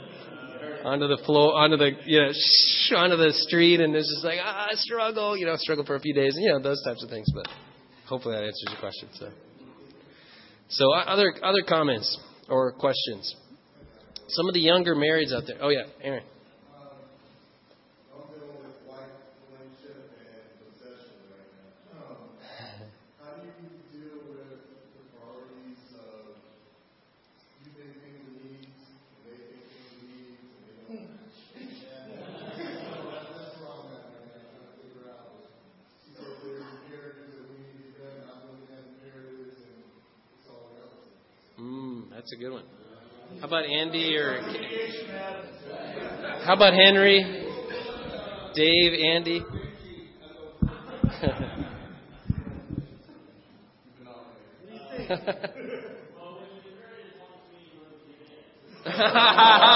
onto 0.84 1.08
the 1.08 1.22
floor, 1.26 1.56
onto 1.56 1.78
the 1.78 1.91
you 2.06 2.22
know, 2.22 2.32
shh, 2.32 2.94
onto 2.94 3.17
the 3.17 3.34
street, 3.34 3.80
and 3.80 3.96
it's 3.96 4.10
just 4.13 4.26
like 4.26 4.39
ah, 4.44 4.67
struggle. 4.74 5.38
You 5.38 5.46
know, 5.46 5.56
struggle 5.58 5.86
for 5.86 5.96
a 5.96 6.00
few 6.00 6.13
days, 6.13 6.36
and 6.36 6.44
you 6.44 6.52
know 6.52 6.60
those 6.60 6.82
types 6.84 7.04
of 7.04 7.10
things. 7.10 7.28
But 7.34 7.48
hopefully 8.08 8.36
that 8.36 8.44
answers 8.44 8.65
your 8.70 8.80
question. 8.80 9.10
So, 9.13 9.30
so 10.70 10.94
other 10.94 11.34
other 11.44 11.63
comments 11.67 12.17
or 12.50 12.72
questions. 12.74 13.36
Some 14.28 14.48
of 14.48 14.54
the 14.54 14.62
younger 14.62 14.96
marrieds 14.96 15.34
out 15.34 15.44
there. 15.48 15.58
Oh 15.62 15.70
yeah, 15.70 15.86
Aaron. 16.02 16.24
That's 42.22 42.31
a 42.31 42.31
good 42.41 42.54
one. 42.54 42.63
How 43.39 43.45
about 43.45 43.65
Andy 43.65 44.15
or 44.15 44.41
how 46.43 46.56
about 46.56 46.73
Henry? 46.73 47.21
Dave, 48.56 48.93
Andy? 48.99 49.45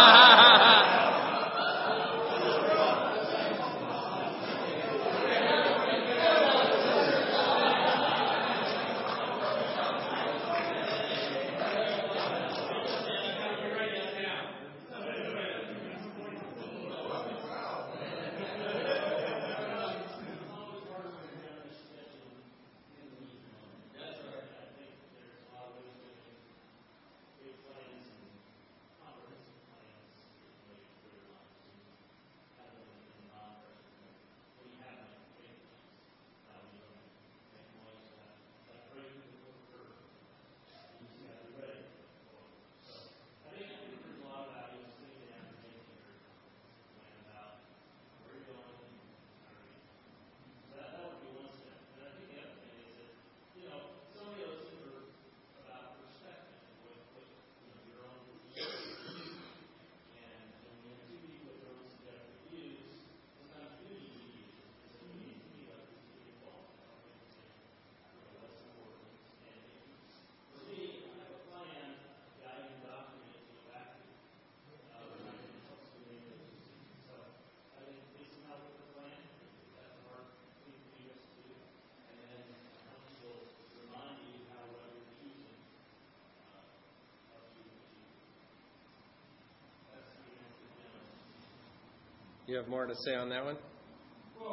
You 92.48 92.58
have 92.58 92.68
more 92.68 92.86
to 92.86 92.94
say 92.96 93.16
on 93.16 93.30
that 93.30 93.44
one? 93.44 93.58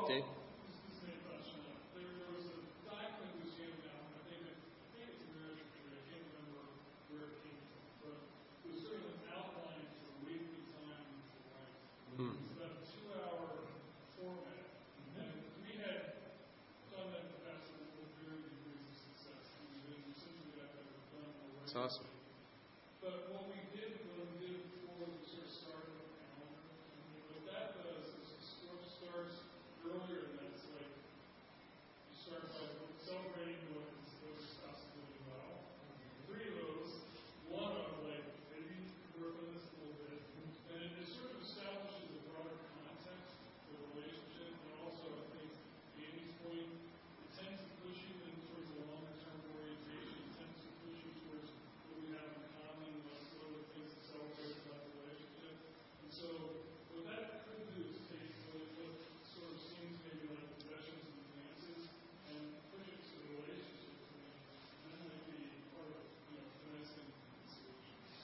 Dave? 0.09 0.23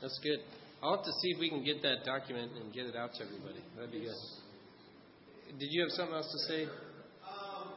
That's 0.09 0.25
good. 0.25 0.40
I'll 0.81 0.97
have 0.97 1.05
to 1.05 1.12
see 1.21 1.37
if 1.37 1.38
we 1.38 1.51
can 1.51 1.62
get 1.62 1.83
that 1.85 2.01
document 2.09 2.53
and 2.57 2.73
get 2.73 2.87
it 2.87 2.97
out 2.97 3.12
to 3.21 3.29
everybody. 3.29 3.61
That'd 3.77 3.92
be 3.92 4.09
good. 4.09 4.16
Did 5.61 5.68
you 5.68 5.85
have 5.85 5.92
something 5.92 6.16
else 6.16 6.33
to 6.33 6.40
say? 6.49 6.64
Um, 7.21 7.77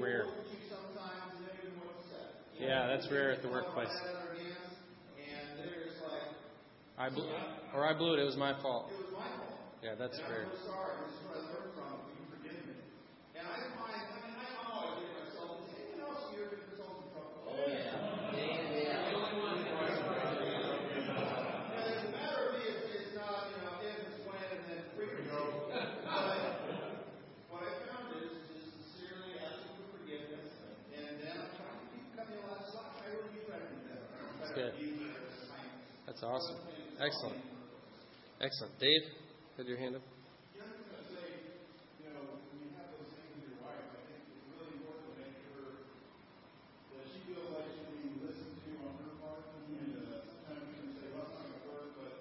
uh, 0.01 0.05
rare. 0.05 0.25
look 0.25 0.37
at 0.37 0.51
you 0.51 0.59
sometimes 0.69 1.37
and 1.37 1.45
they 1.45 1.53
don't 1.53 1.67
even 1.67 1.77
know 1.77 1.85
what 1.85 2.01
to 2.01 2.07
say. 2.09 2.65
Yeah, 2.81 2.87
that's 2.97 3.05
rare 3.11 3.29
at 3.31 3.43
the 3.43 3.47
workplace. 3.49 3.93
And 3.93 5.59
they're 5.59 5.85
just 5.85 6.01
like, 6.01 6.33
I 6.97 7.13
blew, 7.13 7.29
or 7.75 7.85
I 7.85 7.93
blew 7.93 8.15
it. 8.15 8.19
It 8.19 8.25
was 8.25 8.35
my 8.35 8.59
fault. 8.59 8.89
it 8.89 8.97
was 9.05 9.13
my 9.13 9.29
fault. 9.37 9.53
Yeah, 9.85 9.93
that's 9.99 10.17
and 10.17 10.25
fair. 10.25 10.49
I'm 10.49 10.57
so 10.65 10.73
sorry. 10.73 10.97
This 11.05 11.13
is 11.13 11.21
what 11.29 11.37
I 11.37 11.45
learned 11.45 11.77
from. 11.77 11.93
Will 12.01 12.17
you 12.17 12.25
forgive 12.33 12.57
me? 12.65 12.73
And 13.37 13.45
I 13.45 13.69
find, 13.77 14.01
I 14.01 14.17
mean, 14.25 14.33
I 14.33 14.49
always 14.65 14.97
get 14.97 15.13
myself, 15.13 15.61
is 15.69 15.77
anyone 15.77 16.09
else 16.09 16.25
here 16.33 16.49
get 16.49 16.57
themselves 16.73 17.05
in 17.05 17.13
trouble? 17.13 17.53
Oh, 17.53 17.69
yeah. 17.69 18.01
And 18.41 18.49
as 21.85 22.01
a 22.01 22.09
matter 22.17 22.49
of 22.49 22.57
me, 22.57 22.65
it's, 22.65 22.81
it's 22.97 23.13
not, 23.13 23.45
you 23.53 23.61
know, 23.61 23.77
if, 23.77 24.09
it's 24.09 24.25
when, 24.25 24.41
and 24.41 24.65
then 24.65 24.81
frequency. 24.97 25.29
But 25.29 26.65
what 27.53 27.61
I 27.61 27.73
found 27.93 28.09
is, 28.17 28.41
is 28.57 28.73
sincerely 28.73 29.37
asking 29.37 29.69
for 29.77 30.01
forgiveness, 30.01 30.49
and 30.97 31.21
then 31.21 31.45
I'm 31.45 31.53
trying 31.61 31.77
to 31.77 31.85
keep 31.93 32.05
cutting 32.17 32.37
a 32.41 32.45
lot 32.49 32.61
of 32.61 32.69
slack. 32.69 33.01
I 33.01 33.09
really 33.17 33.33
do 33.33 33.41
try 33.49 33.57
to 33.57 33.65
do 33.65 33.81
that. 33.89 34.01
I 34.05 34.29
That's 34.37 34.53
try 34.53 34.69
to 34.69 34.77
good. 34.77 34.77
be 34.77 35.01
there 35.01 35.17
as 35.25 35.41
a 35.41 35.49
kindness. 35.49 36.05
That's 36.05 36.21
awesome. 36.21 36.61
Excellent. 37.01 37.41
Excellent. 38.41 38.77
Dave, 38.79 39.03
had 39.57 39.67
your 39.67 39.77
hand 39.77 39.95
up? 39.95 40.01
Yeah, 40.57 40.65
I 40.67 40.73
was 40.75 40.83
going 40.83 40.99
to 40.99 41.07
say, 41.15 41.27
you 42.01 42.09
know, 42.11 42.41
when 42.51 42.59
you 42.65 42.71
have 42.75 42.91
those 42.97 43.07
things 43.15 43.29
with 43.37 43.45
your 43.47 43.59
wife, 43.63 43.85
I 43.87 43.99
think 44.09 44.19
it's 44.35 44.43
really 44.51 44.75
important 44.81 45.05
to 45.07 45.13
make 45.15 45.31
sure 45.47 45.69
that 46.91 47.03
she 47.07 47.19
feels 47.29 47.47
like 47.53 47.67
she's 47.71 47.87
being 47.95 48.17
listened 48.19 48.55
to 48.65 48.69
on 48.83 48.91
her 48.99 49.11
part. 49.21 49.43
And 49.79 49.89
uh, 49.95 50.25
sometimes 50.27 50.61
you 50.67 50.75
can 50.81 50.89
say, 50.97 51.05
well, 51.13 51.23
it's 51.29 51.33
not 51.37 51.45
going 51.47 51.61
to 51.61 51.67
work, 51.71 51.87
but 51.95 52.11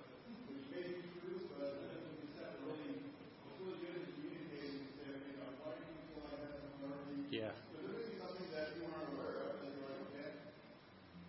which 0.46 0.64
may 0.70 0.84
be 0.86 1.00
true, 1.18 1.40
but 1.56 1.66
I 1.80 1.84
think 1.90 2.04
you 2.14 2.16
just 2.28 2.36
have 2.38 2.52
to 2.54 2.60
really, 2.68 2.90
it's 2.94 3.56
really 3.58 3.78
good 3.82 3.96
to 3.98 4.06
communicate 4.20 4.70
and 4.76 4.86
say, 4.94 5.06
okay, 5.10 5.32
now, 5.40 5.50
why 5.58 5.72
do 5.74 5.82
you 5.82 5.96
feel 6.06 6.20
like 6.22 6.36
that's 6.38 6.60
a 6.60 6.64
priority? 6.78 7.16
Yeah. 7.32 7.52
But 7.72 7.80
there 7.82 7.92
may 7.96 8.04
be 8.04 8.14
something 8.20 8.48
that 8.54 8.66
you 8.76 8.80
aren't 8.84 9.08
aware 9.16 9.34
of, 9.48 9.50
and 9.64 9.68
you're 9.72 9.84
like, 9.88 9.98
okay, 10.12 10.28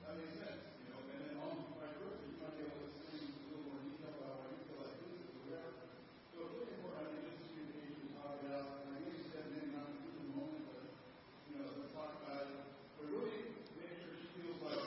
that 0.04 0.14
makes 0.18 0.36
sense, 0.36 0.62
you 0.82 0.88
know, 0.92 1.00
and 1.02 1.18
then 1.22 1.34
on 1.40 1.54
vice 1.78 1.94
versa, 2.02 2.22
you 2.26 2.38
might 2.42 2.54
be 2.58 2.62
able 2.66 2.78
to 2.82 2.86
explain 2.90 3.22
a 3.32 3.42
little 3.50 3.66
more 3.70 3.80
detail 3.86 4.12
about 4.18 4.32
why 4.42 4.46
you 4.52 4.60
feel 4.68 4.78
like 4.82 4.94
this 4.98 5.10
is 5.14 5.26
or 5.32 5.42
whatever. 5.46 5.70
So 6.34 6.36
it's 6.48 6.54
really 6.58 6.72
important, 6.76 7.00
I 7.02 7.08
think, 7.12 7.22
just 7.30 7.38
to 7.40 7.46
communicate 7.54 7.94
and 8.02 8.10
talk 8.18 8.32
it 8.42 8.46
out. 8.52 8.68
And 8.84 8.88
I 8.94 8.98
guess 9.06 9.16
you 9.16 9.26
said 9.32 9.44
maybe 9.54 9.70
not 9.72 9.88
in 9.94 10.14
the 10.18 10.28
moment, 10.34 10.62
but, 10.68 10.84
you 11.48 11.54
know, 11.56 11.66
let's 11.78 11.92
talk 11.94 12.12
about 12.24 12.38
it. 12.42 12.50
But 12.98 13.06
really 13.14 13.36
make 13.78 13.94
sure 14.02 14.12
she 14.18 14.28
feels 14.42 14.60
like 14.66 14.82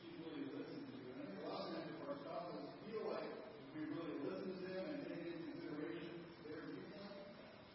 she's 0.00 0.14
really 0.22 0.44
listened 0.54 0.84
to. 0.88 0.96
And 1.12 1.16
I 1.20 1.24
think 1.28 1.38
a 1.42 1.46
lot 1.48 1.60
of 1.64 1.68
times 1.72 1.86
if 1.90 1.98
our 2.04 2.14
spouses 2.22 2.62
feel 2.86 3.02
like 3.08 3.28
we 3.74 3.80
really 3.92 4.16
listen 4.26 4.48
to 4.52 4.60
them 4.66 4.82
and 4.92 4.96
take 5.06 5.20
into 5.24 5.38
consideration 5.56 6.08
their 6.46 6.60
viewpoint, 6.68 7.12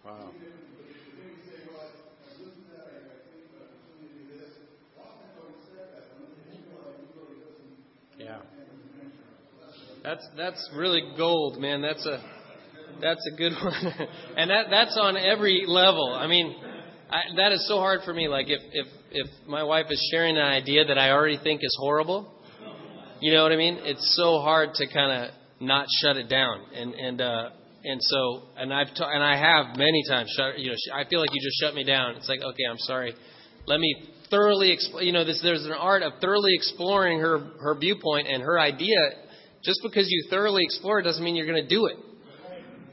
Wow. 0.03 0.36
even 0.36 0.51
if 0.51 0.56
but 0.75 0.86
if 0.91 0.99
they 1.08 1.13
maybe 1.15 1.39
say, 1.47 1.58
well, 1.63 1.79
I, 1.79 1.88
I 1.88 2.27
listened 2.36 2.67
to 2.67 2.71
that, 2.75 2.86
I, 2.91 2.95
I 3.08 3.17
think, 3.32 3.41
but 3.56 3.63
I'm 3.63 3.71
still 3.79 3.95
going 3.95 4.12
to 4.12 4.15
do 4.19 4.25
this. 4.27 4.51
A 4.93 4.93
lot 4.99 5.15
of 5.15 5.15
times 5.23 5.34
I 5.39 5.43
would 5.47 5.62
say 5.63 5.79
that, 5.79 6.03
but 6.12 6.19
when 6.19 6.43
you 6.51 6.60
feel 6.67 6.75
like 6.84 6.91
you 6.99 7.08
really 7.15 7.38
listen, 7.39 7.69
Yeah. 8.19 8.41
and 8.43 8.67
it's 8.67 8.84
an 8.84 8.93
answer. 8.99 9.27
So 9.88 9.92
that's 10.03 10.27
That's 10.35 10.69
really 10.75 11.01
gold, 11.17 11.59
man. 11.59 11.81
That's 11.81 12.05
a 12.05 12.21
that's 13.01 13.25
a 13.31 13.35
good 13.35 13.53
one, 13.63 14.07
and 14.37 14.49
that 14.49 14.67
that's 14.69 14.97
on 14.99 15.17
every 15.17 15.63
level. 15.67 16.13
I 16.13 16.27
mean, 16.27 16.55
I, 17.09 17.21
that 17.37 17.51
is 17.51 17.67
so 17.67 17.77
hard 17.77 18.01
for 18.05 18.13
me. 18.13 18.27
Like 18.27 18.47
if 18.49 18.61
if 18.71 18.87
if 19.11 19.27
my 19.47 19.63
wife 19.63 19.87
is 19.89 20.09
sharing 20.11 20.37
an 20.37 20.43
idea 20.43 20.85
that 20.85 20.97
I 20.97 21.11
already 21.11 21.39
think 21.41 21.61
is 21.63 21.75
horrible, 21.79 22.33
you 23.19 23.33
know 23.33 23.43
what 23.43 23.51
I 23.51 23.55
mean? 23.55 23.79
It's 23.81 24.15
so 24.17 24.39
hard 24.41 24.73
to 24.75 24.87
kind 24.87 25.23
of 25.25 25.31
not 25.59 25.87
shut 26.01 26.17
it 26.17 26.29
down, 26.29 26.61
and 26.73 26.93
and 26.93 27.21
uh, 27.21 27.49
and 27.83 28.01
so 28.01 28.43
and 28.57 28.73
I've 28.73 28.93
ta- 28.95 29.09
and 29.09 29.23
I 29.23 29.37
have 29.37 29.77
many 29.77 30.03
times 30.09 30.33
shut. 30.35 30.59
You 30.59 30.71
know, 30.71 30.75
sh- 30.75 30.91
I 30.93 31.09
feel 31.09 31.19
like 31.19 31.29
you 31.33 31.41
just 31.41 31.59
shut 31.61 31.73
me 31.75 31.83
down. 31.83 32.15
It's 32.15 32.27
like 32.27 32.41
okay, 32.41 32.63
I'm 32.69 32.79
sorry. 32.79 33.13
Let 33.65 33.79
me 33.79 34.09
thoroughly 34.29 34.71
explain. 34.71 35.07
You 35.07 35.13
know, 35.13 35.23
this, 35.23 35.39
there's 35.41 35.65
an 35.65 35.71
art 35.71 36.03
of 36.03 36.13
thoroughly 36.19 36.51
exploring 36.53 37.19
her 37.19 37.39
her 37.61 37.75
viewpoint 37.75 38.27
and 38.27 38.41
her 38.43 38.59
idea. 38.59 38.97
Just 39.63 39.80
because 39.82 40.08
you 40.10 40.28
thoroughly 40.30 40.63
explore 40.63 41.02
doesn't 41.02 41.23
mean 41.23 41.36
you're 41.36 41.47
going 41.47 41.63
to 41.63 41.69
do 41.69 41.86
it. 41.88 41.97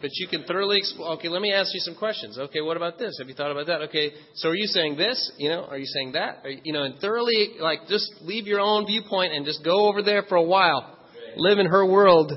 But 0.01 0.11
you 0.15 0.29
can 0.29 0.45
thoroughly 0.45 0.79
explore. 0.79 1.13
Okay, 1.19 1.29
let 1.29 1.43
me 1.43 1.53
ask 1.53 1.75
you 1.75 1.81
some 1.81 1.95
questions. 1.95 2.39
Okay, 2.39 2.63
what 2.63 2.79
about 2.79 2.99
this? 2.99 3.19
Have 3.19 3.29
you 3.29 3.35
thought 3.35 3.51
about 3.51 3.67
that? 3.67 3.83
Okay, 3.83 4.13
so 4.35 4.49
are 4.49 4.55
you 4.55 4.67
saying 4.67 4.97
this? 4.97 5.33
You 5.37 5.51
know, 5.51 5.65
are 5.65 5.77
you 5.77 5.85
saying 5.85 6.13
that? 6.13 6.43
You, 6.45 6.59
you 6.65 6.73
know, 6.73 6.85
and 6.85 6.99
thoroughly 7.01 7.57
like 7.61 7.81
just 7.87 8.11
leave 8.23 8.47
your 8.47 8.61
own 8.61 8.87
viewpoint 8.87 9.35
and 9.35 9.45
just 9.45 9.63
go 9.63 9.89
over 9.89 10.01
there 10.03 10.23
for 10.23 10.37
a 10.37 10.43
while, 10.43 10.97
live 11.37 11.59
in 11.59 11.67
her 11.67 11.85
world, 11.85 12.33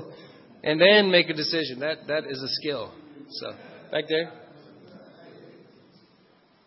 and 0.62 0.78
then 0.78 1.10
make 1.10 1.30
a 1.30 1.34
decision. 1.34 1.80
That 1.80 2.06
that 2.08 2.24
is 2.28 2.42
a 2.42 2.48
skill. 2.60 2.92
So 3.30 3.52
back 3.90 4.04
there. 4.10 4.30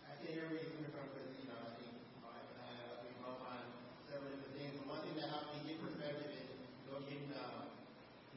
I 0.01 0.17
can 0.17 0.33
hear 0.33 0.49
where 0.49 0.57
you're 0.57 0.73
coming 0.73 0.89
from, 0.89 1.05
because, 1.13 1.29
you 1.37 1.45
know, 1.45 1.61
I 1.61 1.77
think, 1.77 1.93
I, 2.25 2.41
I, 2.57 3.05
we 3.05 3.13
both 3.21 3.37
on 3.45 3.61
several 4.09 4.33
different 4.33 4.57
things, 4.57 4.73
but 4.81 4.89
one 4.89 5.05
thing 5.05 5.13
that 5.21 5.29
helped 5.29 5.53
me 5.53 5.61
get 5.69 5.77
perspective 5.77 6.33
is, 6.33 6.57
you 6.57 6.89
know, 6.89 7.05
getting, 7.05 7.29
um, 7.37 7.69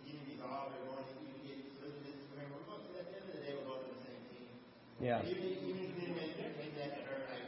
getting 0.04 0.28
resolved, 0.28 0.76
or 0.76 0.92
going, 0.92 1.08
you 1.24 1.40
get, 1.40 1.56
listen 1.80 2.04
to 2.04 2.12
this, 2.12 2.20
remember, 2.36 2.60
we're 2.60 2.68
going, 2.68 2.84
at 3.00 3.08
the 3.08 3.16
end 3.16 3.24
of 3.26 3.34
the 3.34 3.40
day, 3.40 3.52
we're 3.56 3.64
going 3.64 3.80
to 3.80 3.90
the 3.96 4.04
same 4.04 4.20
team. 4.28 4.52
Yeah. 5.10 5.26
Even, 5.26 5.42
even 5.66 5.90
if 5.90 5.98
you 5.98 6.14
make, 6.14 6.38
make 6.38 6.74
that 6.78 6.94
to 6.94 7.02
like, 7.02 7.42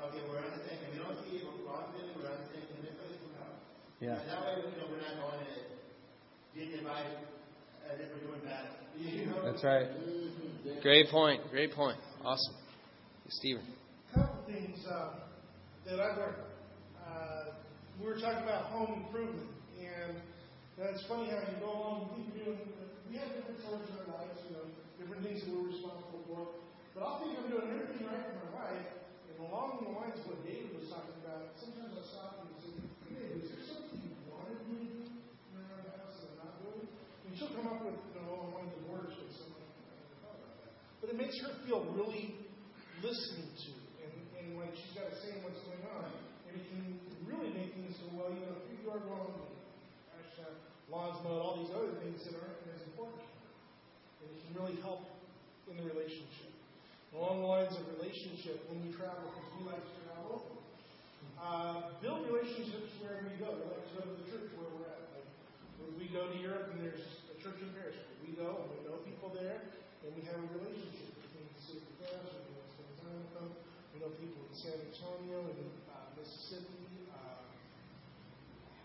okay, 0.00 0.24
we're 0.32 0.40
on 0.40 0.48
we 0.48 0.96
don't 0.96 1.12
see 1.28 1.36
it, 1.36 1.44
we're 1.44 1.68
on 1.68 1.92
we're 1.92 2.24
on 2.24 2.40
the 2.40 2.48
same 2.48 2.64
team, 2.72 2.80
this 2.80 2.96
place 2.96 3.20
will. 3.20 3.52
Yeah. 4.00 4.16
And 4.16 4.32
that 4.32 4.40
way, 4.48 4.64
you 4.64 4.80
know, 4.80 4.88
we're 4.88 5.04
not 5.04 5.20
going 5.20 5.44
to 5.44 5.60
get 6.56 6.72
divided 6.72 7.20
as 7.84 8.00
if 8.00 8.08
we're 8.16 8.32
doing 8.32 8.40
bad, 8.48 8.64
you 8.96 9.28
know? 9.28 9.44
That's 9.44 9.60
right. 9.60 9.92
Great 10.80 11.12
point. 11.12 11.44
Great 11.52 11.76
point. 11.76 12.00
Awesome. 12.24 12.56
Stephen. 13.28 13.68
A 14.08 14.14
couple 14.16 14.48
things 14.48 14.80
uh, 14.88 15.20
that 15.84 16.00
I've 16.00 16.16
learned. 16.16 16.48
Uh, 16.96 17.60
we 18.00 18.08
were 18.08 18.16
talking 18.16 18.40
about 18.40 18.72
home 18.72 19.04
improvement, 19.04 19.52
and 19.76 20.16
it's 20.80 21.04
funny 21.04 21.28
how 21.28 21.44
you 21.44 21.60
go 21.60 21.76
along, 21.76 22.16
we 22.16 22.24
keep 22.32 22.56
we 23.12 23.20
have 23.20 23.28
different 23.36 23.60
chores 23.60 23.84
in 23.84 24.00
our 24.00 24.16
lives, 24.16 24.40
you 24.48 24.56
know, 24.56 24.64
different 24.96 25.20
things 25.20 25.44
that 25.44 25.52
we're 25.52 25.68
responsible 25.68 26.24
for. 26.24 26.61
But 26.92 27.08
I'll 27.08 27.24
think 27.24 27.40
I'm 27.40 27.48
doing 27.48 27.72
everything 27.72 28.04
right 28.04 28.20
for 28.20 28.36
my 28.36 28.50
wife, 28.52 28.88
and 29.24 29.36
along 29.48 29.80
the 29.80 29.96
lines 29.96 30.20
of 30.20 30.28
what 30.28 30.44
David 30.44 30.76
was 30.76 30.92
talking 30.92 31.16
about, 31.24 31.56
sometimes 31.56 31.88
I'll 31.96 32.04
stop 32.04 32.44
and 32.44 32.52
say, 32.60 32.76
Hey, 33.08 33.40
is 33.40 33.48
there 33.48 33.64
something 33.64 33.96
you 33.96 34.12
wanted 34.28 34.60
me 34.68 34.92
to 34.92 35.08
do 35.08 35.56
around 35.56 35.88
the 35.88 35.96
house 35.96 36.20
that 36.20 36.36
I'm 36.36 36.52
not 36.52 36.60
doing? 36.60 36.84
And 36.84 37.32
she'll 37.32 37.56
come 37.56 37.64
up 37.64 37.80
with, 37.80 37.96
you 37.96 38.20
know, 38.20 38.44
I 38.44 38.48
want 38.52 38.68
to 38.68 38.76
divorce 38.76 39.16
or 39.16 39.30
something. 39.32 39.68
But 41.00 41.06
it 41.08 41.16
makes 41.16 41.40
her 41.40 41.56
feel 41.64 41.80
really 41.96 42.36
listened 43.00 43.56
to, 43.56 43.72
and, 44.04 44.12
and 44.36 44.46
like 44.60 44.76
she's 44.76 44.92
got 44.92 45.08
to 45.08 45.16
say 45.16 45.40
what's 45.40 45.64
going 45.64 45.88
on. 45.96 46.12
And 46.44 46.60
it 46.60 46.64
can 46.68 47.00
really 47.24 47.56
make 47.56 47.72
things 47.72 47.96
so, 48.04 48.12
well, 48.12 48.28
you 48.36 48.44
know, 48.44 48.60
if 48.60 48.68
you 48.68 48.84
are 48.92 49.00
wrong, 49.08 49.32
and 49.32 49.48
hashtag 50.12 50.60
uh, 50.60 50.92
laws 50.92 51.24
mode, 51.24 51.40
all 51.40 51.56
these 51.56 51.72
other 51.72 51.96
things 52.04 52.20
that 52.28 52.36
aren't 52.36 52.68
as 52.68 52.84
important. 52.84 53.24
And 54.20 54.28
it 54.28 54.38
can 54.44 54.52
really 54.60 54.76
help 54.84 55.08
in 55.72 55.80
the 55.80 55.88
relationship 55.88 56.51
long 57.12 57.44
lines 57.44 57.76
of 57.76 57.84
relationship 58.00 58.64
when 58.72 58.80
you 58.80 58.90
travel 58.96 59.20
because 59.28 59.48
we 59.60 59.62
like 59.68 59.84
to 59.84 59.94
travel. 60.08 60.36
Uh, 61.36 61.92
build 62.00 62.24
relationships 62.24 62.88
wherever 63.04 63.28
you 63.28 63.36
go. 63.36 63.52
We 63.52 63.68
like 63.68 63.84
to 63.84 63.94
go 64.00 64.02
to 64.08 64.14
the 64.16 64.26
church 64.32 64.48
where 64.56 64.68
we're 64.72 64.88
at. 64.88 65.04
Like 65.12 65.28
when 65.76 65.92
we 66.00 66.08
go 66.08 66.32
to 66.32 66.36
Europe 66.40 66.72
and 66.72 66.80
there's 66.80 67.04
a 67.28 67.36
church 67.44 67.60
in 67.60 67.68
Paris, 67.76 68.00
we 68.24 68.32
go 68.32 68.64
and 68.64 68.68
we 68.72 68.78
know 68.88 68.96
people 69.04 69.28
there, 69.36 69.60
and 70.02 70.08
we 70.16 70.24
have 70.24 70.40
a 70.40 70.48
relationship 70.56 71.12
between 71.20 71.46
the 71.52 71.60
city 71.60 71.84
of 71.84 71.94
Paris 72.00 72.32
and 72.32 72.44
the 72.48 72.64
city 72.72 72.88
of 72.88 72.96
San 72.96 73.20
them. 73.36 73.48
We 73.92 73.96
know 74.00 74.10
people 74.16 74.40
in 74.48 74.54
San 74.56 74.76
Antonio 74.80 75.44
and 75.52 75.68
uh, 75.92 76.16
Mississippi. 76.16 77.12
Uh, 77.12 77.44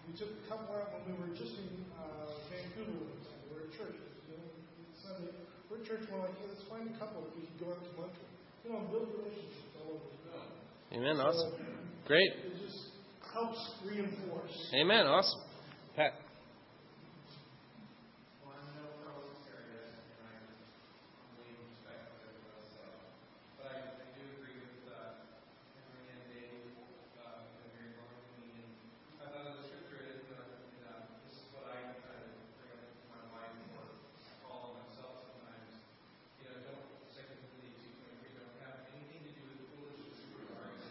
we 0.03 0.19
took 0.19 0.35
a 0.35 0.43
couple 0.51 0.75
out 0.75 0.91
when 0.99 1.15
we 1.15 1.15
were 1.15 1.31
just 1.31 1.55
in 1.55 1.71
uh, 1.95 2.27
Vancouver. 2.51 3.07
We 3.07 3.47
were 3.55 3.63
at 3.65 3.71
church. 3.71 3.95
You 4.27 4.35
know, 4.35 4.51
Sunday 4.99 5.31
we're 5.69 5.77
in 5.79 5.85
church 5.85 6.07
more 6.09 6.21
like, 6.21 6.37
hey, 6.39 6.47
let's 6.47 6.63
find 6.69 6.87
a 6.87 6.97
couple 6.99 7.27
if 7.27 7.35
we 7.35 7.45
can 7.47 7.57
go 7.59 7.71
out 7.75 7.83
to 7.83 8.01
lunch 8.01 8.15
with. 8.15 8.31
You 8.63 8.71
know, 8.71 8.87
build 8.91 9.09
relationships 9.19 9.75
all 9.83 9.99
over 9.99 10.07
the 10.07 10.31
world. 10.31 10.51
Amen. 10.93 11.15
Awesome. 11.19 11.51
So, 11.51 12.07
Great. 12.07 12.31
It 12.31 12.59
just 12.63 12.91
helps 13.33 13.59
reinforce. 13.85 14.55
Amen. 14.73 15.05
Awesome. 15.05 15.41
Pat. 15.95 16.13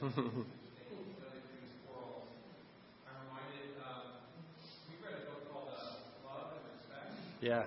yeah. 7.40 7.66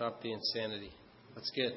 Stop 0.00 0.22
the 0.22 0.32
insanity. 0.32 0.90
That's 1.34 1.52
good. 1.54 1.72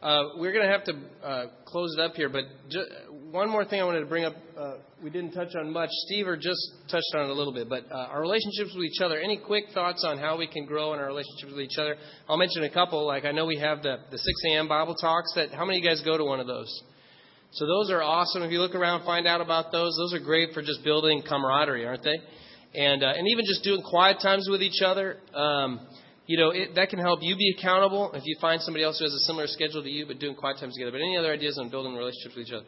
Uh, 0.00 0.38
we're 0.38 0.52
going 0.52 0.64
to 0.64 0.70
have 0.70 0.84
to 0.84 1.26
uh, 1.26 1.46
close 1.66 1.92
it 1.98 2.00
up 2.00 2.14
here, 2.14 2.28
but 2.28 2.44
ju- 2.70 2.86
one 3.32 3.50
more 3.50 3.64
thing 3.64 3.80
I 3.80 3.84
wanted 3.84 3.98
to 3.98 4.06
bring 4.06 4.24
up. 4.24 4.34
Uh, 4.56 4.74
we 5.02 5.10
didn't 5.10 5.32
touch 5.32 5.56
on 5.56 5.72
much. 5.72 5.88
Steve 6.06 6.28
or 6.28 6.36
just 6.36 6.60
touched 6.88 7.12
on 7.16 7.22
it 7.22 7.30
a 7.30 7.34
little 7.34 7.52
bit, 7.52 7.68
but 7.68 7.90
uh, 7.90 7.96
our 8.12 8.20
relationships 8.20 8.70
with 8.76 8.84
each 8.84 9.00
other. 9.02 9.18
Any 9.18 9.38
quick 9.38 9.64
thoughts 9.74 10.04
on 10.06 10.18
how 10.18 10.38
we 10.38 10.46
can 10.46 10.66
grow 10.66 10.92
in 10.94 11.00
our 11.00 11.06
relationships 11.08 11.50
with 11.50 11.62
each 11.62 11.76
other? 11.76 11.96
I'll 12.28 12.36
mention 12.36 12.62
a 12.62 12.70
couple. 12.70 13.04
Like 13.04 13.24
I 13.24 13.32
know 13.32 13.44
we 13.44 13.58
have 13.58 13.82
the 13.82 13.96
the 14.08 14.18
6 14.18 14.24
a.m. 14.50 14.68
Bible 14.68 14.94
talks. 14.94 15.34
That 15.34 15.50
how 15.50 15.64
many 15.64 15.78
of 15.78 15.82
you 15.82 15.90
guys 15.90 16.00
go 16.04 16.16
to 16.16 16.24
one 16.24 16.38
of 16.38 16.46
those? 16.46 16.70
So 17.54 17.66
those 17.66 17.90
are 17.90 18.04
awesome. 18.04 18.44
If 18.44 18.52
you 18.52 18.60
look 18.60 18.76
around, 18.76 19.04
find 19.04 19.26
out 19.26 19.40
about 19.40 19.72
those. 19.72 19.96
Those 19.96 20.14
are 20.14 20.24
great 20.24 20.54
for 20.54 20.62
just 20.62 20.84
building 20.84 21.24
camaraderie, 21.28 21.86
aren't 21.86 22.04
they? 22.04 22.20
And 22.80 23.02
uh, 23.02 23.14
and 23.16 23.26
even 23.26 23.44
just 23.44 23.64
doing 23.64 23.82
quiet 23.82 24.18
times 24.22 24.46
with 24.48 24.62
each 24.62 24.80
other. 24.80 25.16
Um, 25.34 25.88
you 26.26 26.38
know, 26.38 26.50
it, 26.50 26.74
that 26.76 26.88
can 26.88 26.98
help 26.98 27.20
you 27.22 27.36
be 27.36 27.54
accountable 27.58 28.12
if 28.14 28.22
you 28.24 28.36
find 28.40 28.60
somebody 28.62 28.84
else 28.84 28.98
who 28.98 29.04
has 29.04 29.12
a 29.12 29.24
similar 29.26 29.46
schedule 29.46 29.82
to 29.82 29.88
you 29.90 30.06
but 30.06 30.18
doing 30.18 30.34
quiet 30.34 30.58
times 30.58 30.74
together. 30.74 30.92
But 30.92 31.00
any 31.00 31.16
other 31.16 31.32
ideas 31.32 31.58
on 31.58 31.68
building 31.70 31.94
relationships 31.94 32.36
with 32.36 32.46
each 32.46 32.52
other? 32.52 32.66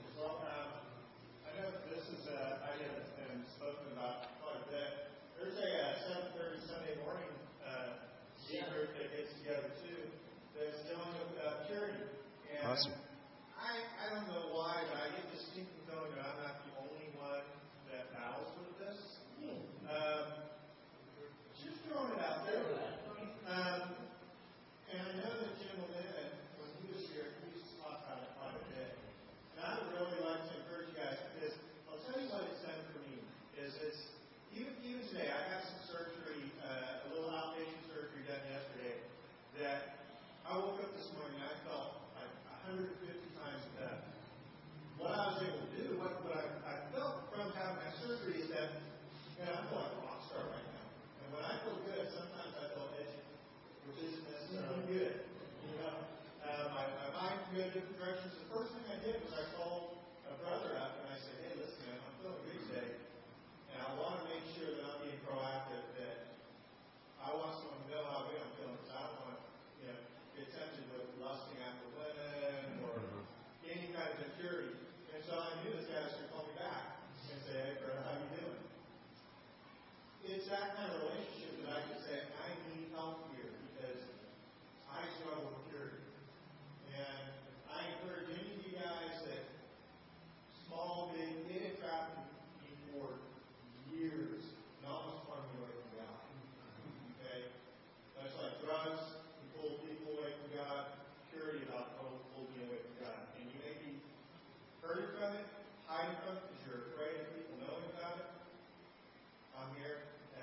Awesome. 12.64 13.05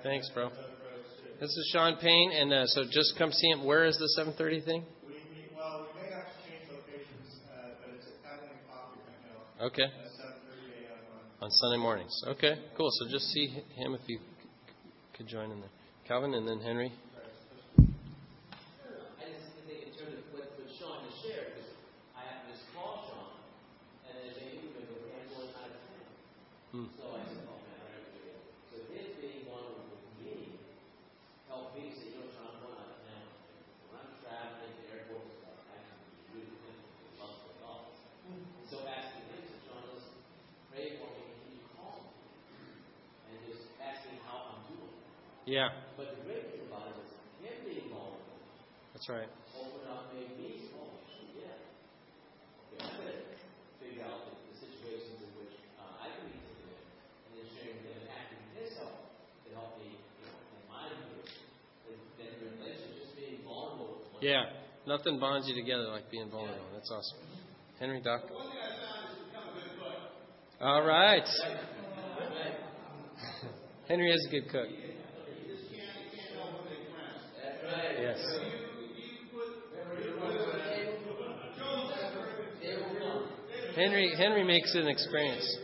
Thanks, 0.04 0.30
bro. 0.34 0.50
This 1.40 1.50
is 1.50 1.70
Sean 1.72 1.96
Payne, 1.98 2.32
and 2.34 2.52
uh, 2.54 2.66
so 2.68 2.84
just 2.92 3.16
come 3.18 3.32
see 3.32 3.48
him. 3.50 3.64
Where 3.64 3.86
is 3.86 3.96
the 3.98 4.10
7:30 4.22 4.66
thing? 4.66 4.84
We, 5.08 5.14
we, 5.14 5.20
well, 5.56 5.88
we 5.96 6.02
may 6.02 6.10
have 6.14 6.26
to 6.28 6.34
change 6.44 6.68
locations, 6.70 7.40
uh, 7.48 7.52
but 7.80 7.90
it's 7.96 8.08
at 8.24 8.34
Abilene 8.36 8.60
Coffee 8.68 9.00
right 9.08 9.22
now 9.60 9.66
Okay, 9.68 9.84
at 9.84 9.90
7:30 9.90 9.96
a.m. 10.92 11.00
on 11.40 11.46
on 11.48 11.52
Sunday 11.52 11.78
mornings. 11.78 12.22
Okay, 12.28 12.60
cool. 12.78 12.90
So 12.92 13.08
just 13.10 13.32
see 13.32 13.48
him 13.76 13.94
if 13.96 14.02
you 14.08 14.20
could 15.18 15.28
join 15.28 15.52
in 15.52 15.60
there. 15.62 15.70
Calvin, 16.08 16.34
and 16.34 16.46
then 16.48 16.60
Henry. 16.60 16.92
I 16.92 16.94
just 19.32 19.56
think 19.64 19.88
in 19.88 19.96
terms 19.96 20.20
of 20.20 20.28
what, 20.36 20.52
what 20.60 20.68
Sean 20.76 21.00
has 21.08 21.16
shared, 21.24 21.56
because 21.56 21.72
I 22.12 22.28
happened 22.28 22.52
to 22.52 22.60
just 22.60 22.68
call 22.76 23.08
Sean, 23.08 23.40
and 24.12 24.20
then 24.20 24.36
they 24.36 24.60
knew 24.60 24.68
they 24.76 24.84
were 24.84 25.08
handling 25.16 25.56
out 25.56 25.72
of 25.72 25.80
town. 25.80 26.12
Hmm. 26.76 26.92
So 27.00 27.16
I 27.16 27.24
said, 27.24 27.48
oh 27.48 27.56
man, 27.64 27.80
I 27.80 27.88
have 27.96 28.04
to 28.04 28.12
do 28.20 28.36
it. 28.36 28.44
So 28.68 28.84
his 28.92 29.16
being 29.24 29.48
one 29.48 29.80
with 29.80 29.96
me 30.20 30.60
helped 31.48 31.80
me 31.80 31.88
say, 31.96 32.12
you 32.12 32.20
know, 32.20 32.28
Sean, 32.36 32.52
I'm 32.52 32.60
going 32.60 32.76
out 32.84 32.92
of 32.92 33.00
town. 33.08 33.32
When 33.88 33.96
I'm 34.04 34.12
traveling 34.26 34.74
to 34.76 34.84
airport 34.92 35.24
and 35.24 35.32
stuff, 35.40 35.56
I 35.72 35.80
can 35.80 35.96
be 36.36 36.44
really 36.44 36.52
difficult 36.68 37.00
to 37.00 37.08
multiple 37.16 37.56
dollars. 37.64 37.96
And 38.28 38.44
so 38.68 38.84
asking 38.90 39.24
him, 39.32 39.40
so 39.48 39.56
Sean, 39.72 39.88
listen, 39.94 40.18
pray 40.74 40.98
for 41.00 41.08
me, 41.16 41.24
can 41.32 41.48
you 41.56 41.64
call 41.78 42.04
me? 42.04 42.12
And 43.32 43.40
just 43.48 43.64
ask 43.80 44.04
me 44.12 44.20
how 44.28 44.52
I'm 44.52 44.68
doing. 44.68 44.92
Yeah, 45.46 45.76
But 46.00 46.16
the 46.16 46.24
great 46.24 46.56
thing 46.56 46.64
about 46.72 46.96
it 46.96 47.04
is 47.04 47.12
him 47.44 47.68
being 47.68 47.92
vulnerable 47.92 48.40
that's 48.96 49.12
right. 49.12 49.28
open 49.28 49.84
up 49.92 50.16
maybe, 50.16 50.72
shoot, 50.72 51.36
yeah. 51.36 51.52
Okay, 52.72 52.80
I'm 52.80 52.96
gonna 52.96 53.28
figure 53.76 54.08
out 54.08 54.24
the, 54.24 54.40
the 54.40 54.56
situations 54.56 55.20
in 55.20 55.28
which 55.44 55.52
uh, 55.76 56.00
I 56.00 56.16
can 56.16 56.32
be 56.32 56.40
taken 56.48 56.72
and 56.72 57.32
then 57.36 57.44
sharing 57.60 57.76
with 57.84 57.92
him 57.92 58.08
and 58.08 58.12
asking 58.16 58.40
his 58.56 58.72
help 58.80 59.04
to 59.44 59.48
help 59.52 59.76
me, 59.84 60.00
you 60.00 60.24
know, 60.32 60.32
in 60.32 60.64
my 60.72 60.88
view. 61.12 61.28
Then 62.16 62.40
the 62.40 62.48
relationship, 62.56 63.04
just 63.04 63.12
being 63.20 63.44
vulnerable 63.44 64.00
with 64.00 64.16
one 64.16 64.24
Yeah, 64.24 64.48
nothing 64.88 65.20
bonds 65.20 65.44
you 65.52 65.60
together 65.60 65.92
like 65.92 66.08
being 66.08 66.32
vulnerable. 66.32 66.72
That's 66.72 66.88
awesome. 66.88 67.20
Henry, 67.84 68.00
Doc. 68.00 68.32
One 68.32 68.48
thing 68.48 68.64
I 68.64 68.80
found 68.80 69.12
is 69.12 69.20
become 69.28 69.52
a 69.52 69.60
good 69.60 69.76
cook. 69.76 70.08
All 70.64 70.88
right. 70.88 71.28
Henry 73.90 74.10
is 74.12 74.26
a 74.28 74.32
good 74.32 74.48
cook. 74.48 74.70
You 74.72 74.80
just 75.52 75.68
can't, 75.68 75.84
you 76.00 76.08
can't 76.16 76.40
help 76.40 76.56
but 76.56 76.64
make 76.72 76.88
friends. 76.96 77.20
Yes. 78.14 78.40
Henry 83.76 84.14
Henry 84.16 84.44
makes 84.44 84.76
it 84.76 84.84
an 84.84 84.88
experience. 84.88 85.58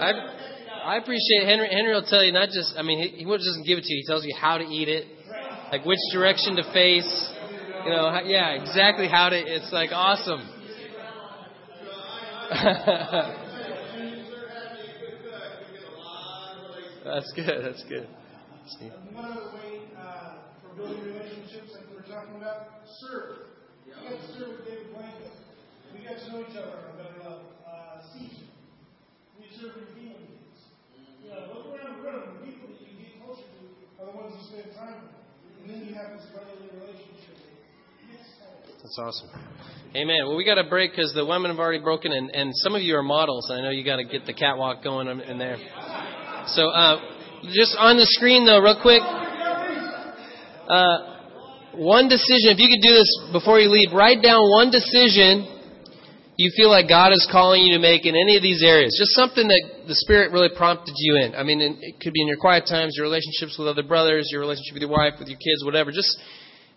I 0.00 0.12
I 0.84 0.96
appreciate 0.98 1.44
Henry. 1.46 1.68
Henry 1.70 1.94
will 1.94 2.02
tell 2.02 2.22
you 2.22 2.32
not 2.32 2.50
just. 2.50 2.74
I 2.76 2.82
mean, 2.82 2.98
he, 2.98 3.08
he 3.18 3.24
doesn't 3.24 3.64
give 3.64 3.78
it 3.78 3.84
to 3.84 3.94
you. 3.94 4.02
He 4.02 4.06
tells 4.06 4.24
you 4.24 4.34
how 4.38 4.58
to 4.58 4.64
eat 4.64 4.88
it, 4.88 5.06
like 5.70 5.86
which 5.86 6.00
direction 6.12 6.56
to 6.56 6.64
face. 6.72 7.30
You 7.84 7.90
know, 7.90 8.10
how, 8.10 8.20
yeah, 8.24 8.50
exactly 8.50 9.08
how 9.08 9.30
to. 9.30 9.36
It's 9.36 9.72
like 9.72 9.90
awesome. 9.92 10.48
That's 17.12 17.30
good. 17.36 17.60
That's 17.60 17.84
good. 17.84 18.08
Steve. 18.72 18.88
And 18.88 19.12
one 19.12 19.36
other 19.36 19.52
way 19.52 19.84
uh, 20.00 20.48
for 20.64 20.72
building 20.80 21.04
relationships, 21.12 21.76
like 21.76 21.84
we 21.92 22.00
were 22.00 22.08
talking 22.08 22.40
about, 22.40 22.88
serve. 23.04 23.52
We 23.84 23.92
got 23.92 24.16
to 24.16 24.32
serve 24.32 24.56
with 24.56 24.64
David 24.64 24.96
Blanco. 24.96 25.28
We 25.92 26.08
got 26.08 26.16
to 26.16 26.24
know 26.32 26.40
each 26.40 26.56
other 26.56 26.72
on 26.72 26.88
a 26.88 26.96
better 26.96 27.20
level. 27.20 27.52
Uh, 27.68 28.00
Caesar. 28.16 28.48
We 29.36 29.44
serve 29.60 29.76
in 29.76 29.92
healing 29.92 30.24
meetings. 30.24 30.60
You 31.20 31.36
know, 31.36 31.52
look 31.52 31.76
around 31.76 32.00
the 32.00 32.08
room. 32.08 32.24
The 32.40 32.48
people 32.48 32.72
that 32.72 32.80
you 32.80 32.96
get 32.96 33.20
closer 33.20 33.44
to 33.44 33.64
are 34.00 34.06
the 34.08 34.16
ones 34.16 34.32
you 34.32 34.42
spend 34.48 34.72
time 34.72 35.04
with. 35.04 35.12
And 35.12 35.66
then 35.68 35.80
you 35.84 35.92
have 36.00 36.16
this 36.16 36.24
brotherly 36.32 36.72
relationship. 36.72 37.36
That's 38.80 38.96
awesome. 38.96 39.28
Amen. 39.92 40.24
Well, 40.24 40.40
we 40.40 40.48
got 40.48 40.56
to 40.56 40.64
break 40.64 40.96
because 40.96 41.12
the 41.12 41.28
women 41.28 41.52
have 41.52 41.60
already 41.60 41.84
broken, 41.84 42.08
and, 42.08 42.32
and 42.32 42.56
some 42.64 42.74
of 42.74 42.80
you 42.80 42.96
are 42.96 43.04
models. 43.04 43.52
And 43.52 43.60
I 43.60 43.62
know 43.68 43.70
you 43.70 43.84
got 43.84 44.00
to 44.00 44.08
get 44.08 44.24
the 44.24 44.32
catwalk 44.32 44.82
going 44.82 45.08
in 45.08 45.20
in 45.20 45.36
there. 45.36 45.60
So, 46.46 46.68
uh, 46.68 47.00
just 47.52 47.76
on 47.78 47.96
the 47.96 48.06
screen 48.06 48.46
though, 48.46 48.60
real 48.60 48.80
quick. 48.80 49.02
Uh, 49.02 50.98
one 51.74 52.08
decision. 52.08 52.52
If 52.52 52.60
you 52.60 52.68
could 52.68 52.84
do 52.84 52.94
this 52.94 53.08
before 53.32 53.60
you 53.60 53.68
leave, 53.68 53.92
write 53.92 54.22
down 54.22 54.48
one 54.50 54.70
decision 54.70 55.48
you 56.36 56.50
feel 56.56 56.70
like 56.72 56.88
God 56.88 57.12
is 57.12 57.28
calling 57.30 57.62
you 57.62 57.76
to 57.76 57.82
make 57.82 58.08
in 58.08 58.16
any 58.16 58.36
of 58.36 58.42
these 58.42 58.64
areas. 58.64 58.96
Just 58.96 59.12
something 59.12 59.46
that 59.46 59.84
the 59.86 59.94
Spirit 59.94 60.32
really 60.32 60.48
prompted 60.56 60.94
you 60.96 61.20
in. 61.20 61.36
I 61.36 61.44
mean, 61.44 61.60
it 61.60 62.00
could 62.00 62.12
be 62.12 62.22
in 62.22 62.28
your 62.28 62.40
quiet 62.40 62.64
times, 62.66 62.96
your 62.96 63.04
relationships 63.04 63.56
with 63.58 63.68
other 63.68 63.84
brothers, 63.84 64.30
your 64.32 64.40
relationship 64.40 64.74
with 64.74 64.82
your 64.82 64.90
wife, 64.90 65.20
with 65.20 65.28
your 65.28 65.38
kids, 65.38 65.64
whatever. 65.64 65.92
Just 65.92 66.18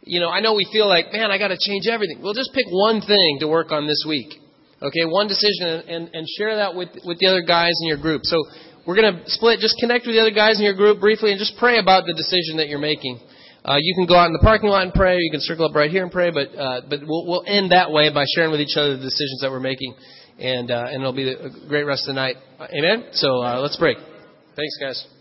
you 0.06 0.20
know, 0.20 0.30
I 0.30 0.40
know 0.40 0.54
we 0.54 0.68
feel 0.72 0.88
like, 0.88 1.12
man, 1.12 1.32
I 1.32 1.40
got 1.40 1.50
to 1.50 1.58
change 1.58 1.88
everything. 1.88 2.22
Well, 2.22 2.34
just 2.34 2.54
pick 2.54 2.66
one 2.70 3.02
thing 3.02 3.38
to 3.40 3.48
work 3.48 3.72
on 3.72 3.88
this 3.88 4.06
week. 4.08 4.38
Okay, 4.84 5.08
one 5.08 5.28
decision, 5.28 5.82
and, 5.88 6.10
and, 6.14 6.28
share 6.38 6.58
that 6.58 6.76
with 6.76 6.90
with 7.06 7.18
the 7.18 7.28
other 7.28 7.42
guys 7.42 7.72
in 7.82 7.88
your 7.88 7.98
group. 7.98 8.22
So 8.24 8.44
we're 8.86 8.96
going 8.96 9.14
to 9.14 9.30
split. 9.32 9.60
Just 9.60 9.76
connect 9.80 10.06
with 10.06 10.16
the 10.16 10.22
other 10.22 10.32
guys 10.32 10.60
in 10.60 10.66
your 10.66 10.76
group 10.76 11.00
briefly, 11.00 11.32
and 11.32 11.40
just 11.40 11.58
pray 11.58 11.78
about 11.80 12.06
the 12.06 12.14
decision 12.14 12.58
that 12.58 12.68
you're 12.68 12.80
making. 12.80 13.20
Uh, 13.66 13.78
you 13.80 13.96
can 13.96 14.06
go 14.06 14.16
out 14.16 14.28
in 14.28 14.34
the 14.34 14.44
parking 14.44 14.70
lot 14.70 14.84
and 14.84 14.94
pray. 14.94 15.18
You 15.18 15.32
can 15.32 15.42
circle 15.42 15.66
up 15.66 15.74
right 15.74 15.90
here 15.90 16.04
and 16.04 16.12
pray. 16.12 16.30
But 16.30 16.54
uh, 16.56 16.82
but 16.90 17.00
we'll 17.02 17.26
we'll 17.26 17.44
end 17.48 17.72
that 17.72 17.92
way 17.92 18.14
by 18.14 18.26
sharing 18.36 18.52
with 18.52 18.62
each 18.62 18.78
other 18.78 18.96
the 18.98 19.04
decisions 19.04 19.42
that 19.42 19.50
we're 19.50 19.60
making, 19.60 19.96
and 20.38 20.70
uh, 20.70 20.86
and 20.88 21.02
it'll 21.02 21.14
be 21.14 21.30
a 21.30 21.50
great 21.68 21.84
rest 21.84 22.08
of 22.08 22.14
the 22.14 22.22
night. 22.22 22.36
Amen. 22.62 23.10
So 23.14 23.42
uh, 23.42 23.60
let's 23.60 23.78
break. 23.78 23.98
Thanks, 24.56 24.78
guys. 24.80 25.15